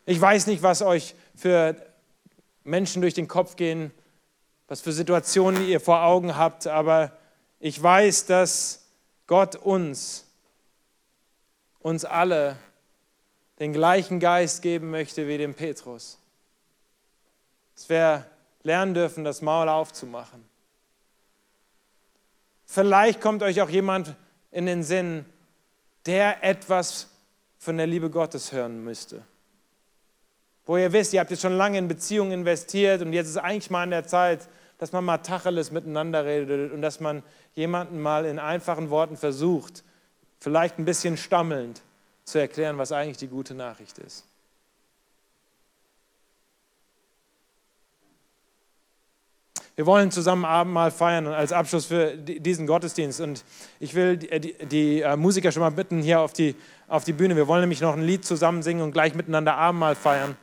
Ich 0.06 0.20
weiß 0.20 0.48
nicht, 0.48 0.62
was 0.62 0.82
euch 0.82 1.16
für 1.36 1.76
Menschen 2.64 3.02
durch 3.02 3.14
den 3.14 3.28
Kopf 3.28 3.56
gehen, 3.56 3.92
was 4.68 4.82
für 4.82 4.92
Situationen 4.92 5.68
ihr 5.68 5.80
vor 5.80 6.04
Augen 6.04 6.36
habt, 6.36 6.68
aber 6.68 7.12
ich 7.60 7.82
weiß, 7.82 8.26
dass 8.26 8.86
Gott 9.28 9.56
uns, 9.56 10.26
uns 11.80 12.06
alle 12.06 12.58
den 13.60 13.74
gleichen 13.74 14.20
Geist 14.20 14.62
geben 14.62 14.92
möchte 14.92 15.28
wie 15.28 15.38
dem 15.38 15.54
Petrus. 15.54 16.18
Dass 17.76 17.90
wir 17.90 18.26
lernen 18.64 18.94
dürfen, 18.94 19.24
das 19.24 19.42
Maul 19.42 19.70
aufzumachen. 19.70 20.44
Vielleicht 22.66 23.22
kommt 23.22 23.44
euch 23.44 23.62
auch 23.62 23.70
jemand 23.70 24.16
in 24.52 24.66
den 24.66 24.84
Sinn, 24.84 25.26
der 26.06 26.44
etwas 26.44 27.10
von 27.58 27.78
der 27.78 27.88
Liebe 27.88 28.10
Gottes 28.10 28.52
hören 28.52 28.84
müsste. 28.84 29.24
Wo 30.66 30.78
ihr 30.78 30.92
wisst, 30.92 31.14
ihr 31.14 31.20
habt 31.20 31.32
jetzt 31.32 31.42
schon 31.42 31.58
lange 31.58 31.78
in 31.78 31.88
Beziehungen 31.88 32.32
investiert 32.32 33.02
und 33.02 33.14
jetzt 33.14 33.30
ist 33.30 33.38
eigentlich 33.38 33.70
mal 33.70 33.84
an 33.84 33.92
der 33.92 34.08
Zeit, 34.08 34.48
dass 34.78 34.92
man 34.92 35.06
mal 35.06 35.20
Tacheles 35.20 35.72
miteinander 35.72 36.26
redet 36.26 36.72
und 36.72 36.82
dass 36.82 37.00
man 37.00 37.24
jemanden 37.54 38.02
mal 38.02 38.26
in 38.26 38.40
einfachen 38.40 38.90
Worten 38.90 39.16
versucht, 39.16 39.84
vielleicht 40.40 40.80
ein 40.80 40.86
bisschen 40.86 41.18
stammelnd, 41.18 41.82
zu 42.26 42.40
erklären, 42.40 42.78
was 42.78 42.92
eigentlich 42.92 43.18
die 43.18 43.28
gute 43.28 43.54
Nachricht 43.54 43.98
ist. 44.00 44.26
Wir 49.76 49.86
wollen 49.86 50.10
zusammen 50.10 50.46
Abendmahl 50.46 50.90
feiern 50.90 51.28
als 51.28 51.52
Abschluss 51.52 51.86
für 51.86 52.16
diesen 52.16 52.66
Gottesdienst. 52.66 53.20
Und 53.20 53.44
ich 53.80 53.94
will 53.94 54.16
die, 54.16 54.40
die, 54.40 54.66
die, 54.66 55.02
äh, 55.02 55.18
Musiker 55.18 55.52
schon 55.52 55.62
mal 55.62 55.70
bitten 55.70 56.02
hier 56.02 56.22
auf 56.22 56.32
die, 56.32 56.56
auf 56.88 57.04
die 57.04 57.12
Bühne. 57.12 57.36
Wir 57.36 57.48
wollen 57.48 57.62
nämlich 57.62 57.82
noch 57.82 57.94
ein 57.94 58.02
Lied 58.02 58.24
zusammen 58.26 58.64
singen 58.64 58.82
und 58.82 58.94
gleich 58.94 59.16
miteinander 59.16 59.56
Abendmahl 59.56 59.96
feiern. 59.96 60.38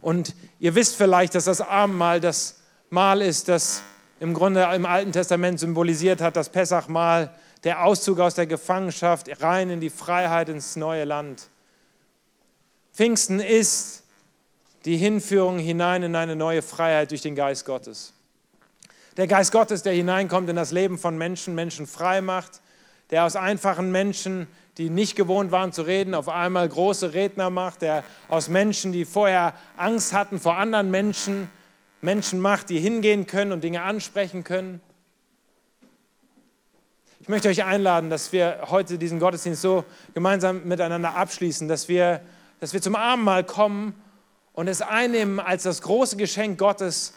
Und 0.00 0.34
ihr 0.58 0.74
wisst 0.74 0.96
vielleicht, 0.96 1.36
dass 1.36 1.44
das 1.44 1.60
Abendmahl 1.60 2.20
das 2.20 2.60
Mahl 2.90 3.22
ist, 3.22 3.48
das 3.48 3.82
im 4.18 4.34
Grunde 4.34 4.68
im 4.74 4.84
Alten 4.84 5.12
Testament 5.12 5.60
symbolisiert 5.60 6.20
hat, 6.20 6.34
das 6.34 6.48
Pessachmahl, 6.48 7.32
der 7.64 7.84
Auszug 7.84 8.20
aus 8.20 8.34
der 8.34 8.46
Gefangenschaft 8.46 9.42
rein 9.42 9.70
in 9.70 9.80
die 9.80 9.90
Freiheit, 9.90 10.48
ins 10.48 10.76
neue 10.76 11.04
Land. 11.04 11.48
Pfingsten 12.92 13.40
ist 13.40 14.04
die 14.84 14.98
Hinführung 14.98 15.58
hinein 15.58 16.02
in 16.02 16.14
eine 16.14 16.36
neue 16.36 16.60
Freiheit 16.62 17.10
durch 17.10 17.22
den 17.22 17.34
Geist 17.34 17.64
Gottes. 17.64 18.12
Der 19.16 19.26
Geist 19.26 19.50
Gottes, 19.50 19.82
der 19.82 19.94
hineinkommt 19.94 20.48
in 20.50 20.56
das 20.56 20.72
Leben 20.72 20.98
von 20.98 21.16
Menschen, 21.16 21.54
Menschen 21.54 21.86
frei 21.86 22.20
macht, 22.20 22.60
der 23.10 23.24
aus 23.24 23.36
einfachen 23.36 23.90
Menschen, 23.90 24.46
die 24.76 24.90
nicht 24.90 25.16
gewohnt 25.16 25.52
waren 25.52 25.72
zu 25.72 25.82
reden, 25.82 26.14
auf 26.14 26.28
einmal 26.28 26.68
große 26.68 27.14
Redner 27.14 27.48
macht, 27.48 27.82
der 27.82 28.04
aus 28.28 28.48
Menschen, 28.48 28.92
die 28.92 29.04
vorher 29.04 29.54
Angst 29.76 30.12
hatten 30.12 30.38
vor 30.40 30.56
anderen 30.56 30.90
Menschen, 30.90 31.48
Menschen 32.00 32.40
macht, 32.40 32.68
die 32.70 32.80
hingehen 32.80 33.26
können 33.26 33.52
und 33.52 33.64
Dinge 33.64 33.82
ansprechen 33.82 34.44
können. 34.44 34.80
Ich 37.24 37.28
möchte 37.28 37.48
euch 37.48 37.64
einladen, 37.64 38.10
dass 38.10 38.32
wir 38.32 38.66
heute 38.68 38.98
diesen 38.98 39.18
Gottesdienst 39.18 39.62
so 39.62 39.84
gemeinsam 40.12 40.68
miteinander 40.68 41.16
abschließen, 41.16 41.68
dass 41.68 41.88
wir, 41.88 42.20
dass 42.60 42.74
wir 42.74 42.82
zum 42.82 42.94
Abendmahl 42.94 43.44
kommen 43.44 43.94
und 44.52 44.68
es 44.68 44.82
einnehmen 44.82 45.40
als 45.40 45.62
das 45.62 45.80
große 45.80 46.18
Geschenk 46.18 46.58
Gottes. 46.58 47.14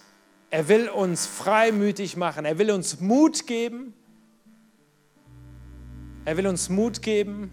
Er 0.50 0.70
will 0.70 0.88
uns 0.88 1.28
freimütig 1.28 2.16
machen, 2.16 2.46
er 2.46 2.58
will 2.58 2.72
uns 2.72 3.02
Mut 3.02 3.46
geben 3.48 3.94
er 6.28 6.36
will 6.36 6.48
uns 6.48 6.68
Mut 6.68 7.02
geben 7.02 7.52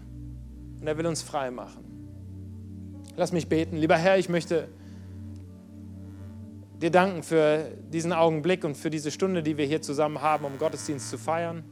und 0.81 0.85
er 0.85 0.97
will 0.97 1.05
uns 1.05 1.21
frei 1.21 1.49
machen. 1.49 1.85
Lass 3.15 3.31
mich 3.31 3.47
beten. 3.47 3.77
Lieber 3.77 3.95
Herr, 3.95 4.17
ich 4.17 4.27
möchte 4.27 4.67
dir 6.81 6.91
danken 6.91 7.23
für 7.23 7.71
diesen 7.93 8.11
Augenblick 8.11 8.65
und 8.65 8.75
für 8.75 8.89
diese 8.89 9.11
Stunde, 9.11 9.43
die 9.43 9.55
wir 9.55 9.65
hier 9.65 9.81
zusammen 9.81 10.21
haben, 10.21 10.43
um 10.43 10.57
Gottesdienst 10.57 11.09
zu 11.09 11.17
feiern. 11.17 11.63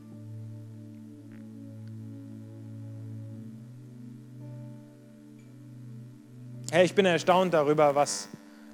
Herr, 6.74 6.84
ich 6.84 6.96
bin 6.96 7.06
erstaunt 7.06 7.54
darüber, 7.54 7.94
was, 7.94 8.30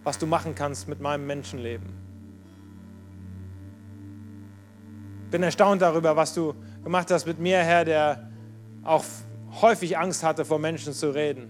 was 0.05 0.17
du 0.17 0.25
machen 0.25 0.55
kannst 0.55 0.87
mit 0.87 1.01
meinem 1.01 1.27
Menschenleben. 1.27 1.89
Ich 5.25 5.31
bin 5.31 5.43
erstaunt 5.43 5.81
darüber, 5.81 6.15
was 6.15 6.33
du 6.33 6.55
gemacht 6.81 7.11
hast 7.11 7.25
mit 7.25 7.39
mir, 7.39 7.57
Herr, 7.57 7.83
der 7.83 8.29
auch 8.85 9.03
häufig 9.61 9.97
Angst 9.97 10.23
hatte, 10.23 10.45
vor 10.45 10.59
Menschen 10.59 10.93
zu 10.93 11.09
reden. 11.09 11.49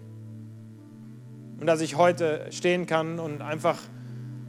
Und 1.59 1.67
dass 1.67 1.81
ich 1.81 1.97
heute 1.97 2.47
stehen 2.49 2.87
kann 2.87 3.19
und 3.19 3.43
einfach 3.43 3.77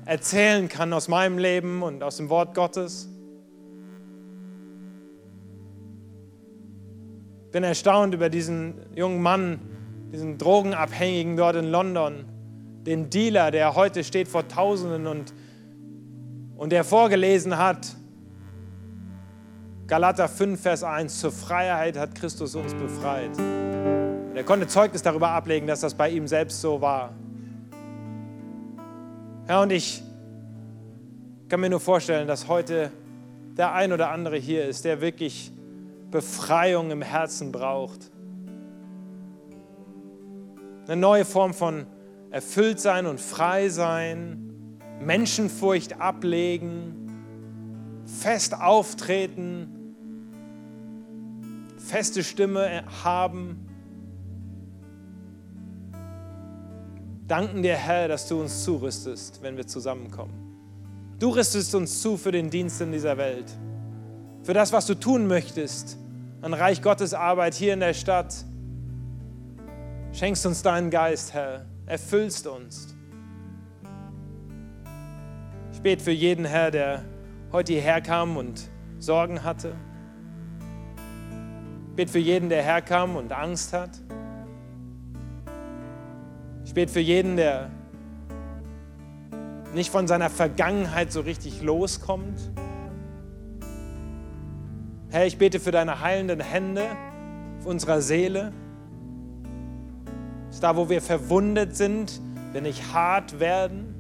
erzählen 0.07 0.71
kann 0.71 0.95
aus 0.95 1.07
meinem 1.07 1.37
Leben 1.37 1.83
und 1.83 2.03
aus 2.03 2.17
dem 2.17 2.31
Wort 2.31 2.55
Gottes. 2.55 3.11
Ich 7.45 7.51
bin 7.51 7.63
erstaunt 7.63 8.15
über 8.15 8.31
diesen 8.31 8.87
jungen 8.95 9.21
Mann, 9.21 9.61
diesen 10.13 10.39
Drogenabhängigen 10.39 11.37
dort 11.37 11.57
in 11.57 11.71
London, 11.71 12.25
den 12.87 13.11
Dealer, 13.11 13.51
der 13.51 13.75
heute 13.75 14.05
steht 14.05 14.29
vor 14.29 14.49
Tausenden 14.49 15.07
und, 15.07 15.33
und 16.57 16.73
der 16.73 16.85
vorgelesen 16.85 17.59
hat, 17.59 17.97
Galater 19.87 20.29
5, 20.29 20.61
Vers 20.61 20.85
1, 20.85 21.19
zur 21.19 21.33
Freiheit 21.33 21.97
hat 21.99 22.15
Christus 22.15 22.55
uns 22.55 22.75
befreit. 22.75 23.37
Und 23.37 24.37
er 24.37 24.45
konnte 24.45 24.69
Zeugnis 24.69 25.03
darüber 25.03 25.31
ablegen, 25.31 25.67
dass 25.67 25.81
das 25.81 25.95
bei 25.95 26.11
ihm 26.11 26.29
selbst 26.29 26.61
so 26.61 26.81
war. 26.81 27.13
Ja, 29.49 29.63
und 29.63 29.73
ich 29.73 30.01
kann 31.49 31.59
mir 31.59 31.71
nur 31.71 31.81
vorstellen, 31.81 32.29
dass 32.29 32.47
heute 32.47 32.93
der 33.57 33.73
ein 33.73 33.93
oder 33.93 34.11
andere 34.11 34.37
hier 34.37 34.65
ist, 34.67 34.85
der 34.85 35.01
wirklich 35.01 35.51
Befreiung 36.13 36.93
im 36.93 37.03
Herzen 37.03 37.51
braucht. 37.51 38.13
Eine 40.91 41.03
neue 41.03 41.25
Form 41.25 41.55
von 41.55 41.87
Erfülltsein 42.33 43.07
und 43.07 43.21
Freisein, 43.21 44.77
Menschenfurcht 45.01 46.01
ablegen, 46.01 47.13
fest 48.07 48.61
auftreten, 48.61 49.69
feste 51.77 52.25
Stimme 52.25 52.83
haben. 53.05 53.69
Danken 57.29 57.63
dir, 57.63 57.77
Herr, 57.77 58.09
dass 58.09 58.27
du 58.27 58.41
uns 58.41 58.65
zurüstest, 58.65 59.41
wenn 59.43 59.57
wir 59.57 59.69
zusammenkommen. 59.69 60.35
Du 61.21 61.29
rüstest 61.29 61.73
uns 61.77 62.03
zu 62.03 62.17
für 62.17 62.33
den 62.33 62.51
Dienst 62.51 62.81
in 62.81 62.91
dieser 62.91 63.17
Welt, 63.17 63.47
für 64.43 64.55
das, 64.55 64.73
was 64.73 64.87
du 64.87 64.97
tun 64.97 65.29
möchtest 65.29 65.97
an 66.43 66.53
Reich 66.53 66.83
Gottes 66.83 67.15
Arbeit 67.15 67.55
hier 67.55 67.75
in 67.75 67.81
der 67.81 67.95
Stadt. 67.95 68.45
Schenkst 70.21 70.47
uns 70.47 70.63
deinen 70.63 70.91
Geist, 70.91 71.35
Herr, 71.35 71.67
erfüllst 71.87 72.47
uns. 72.47 72.95
Ich 75.73 75.81
bete 75.81 76.05
für 76.05 76.13
jeden, 76.13 76.45
Herr, 76.45 76.71
der 76.71 77.05
heute 77.51 77.73
hierher 77.73 78.01
kam 78.01 78.37
und 78.37 78.71
Sorgen 79.01 79.43
hatte 79.43 79.75
bete 82.01 82.13
für 82.13 82.19
jeden, 82.19 82.49
der 82.49 82.63
herkam 82.63 83.15
und 83.15 83.31
Angst 83.31 83.75
hat. 83.75 83.91
Ich 86.65 86.73
bete 86.73 86.91
für 86.91 87.01
jeden, 87.01 87.37
der 87.37 87.71
nicht 89.75 89.91
von 89.91 90.09
seiner 90.09 90.31
Vergangenheit 90.31 91.13
so 91.13 91.21
richtig 91.21 91.61
loskommt. 91.61 92.41
Herr, 95.11 95.27
ich 95.27 95.37
bete 95.37 95.61
für 95.61 95.73
deine 95.73 96.01
heilenden 96.01 96.41
Hände 96.41 96.87
auf 97.59 97.67
unserer 97.67 98.01
Seele. 98.01 98.55
Dass 100.61 100.73
da, 100.73 100.77
wo 100.77 100.91
wir 100.91 101.01
verwundet 101.01 101.75
sind, 101.75 102.21
wir 102.53 102.61
nicht 102.61 102.93
hart 102.93 103.41
werden. 103.41 103.95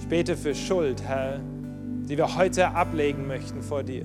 Ich 0.00 0.08
bete 0.08 0.36
für 0.36 0.52
Schuld, 0.52 1.04
Herr 1.04 1.40
die 2.08 2.16
wir 2.16 2.36
heute 2.36 2.68
ablegen 2.68 3.26
möchten 3.26 3.62
vor 3.62 3.82
dir. 3.82 4.04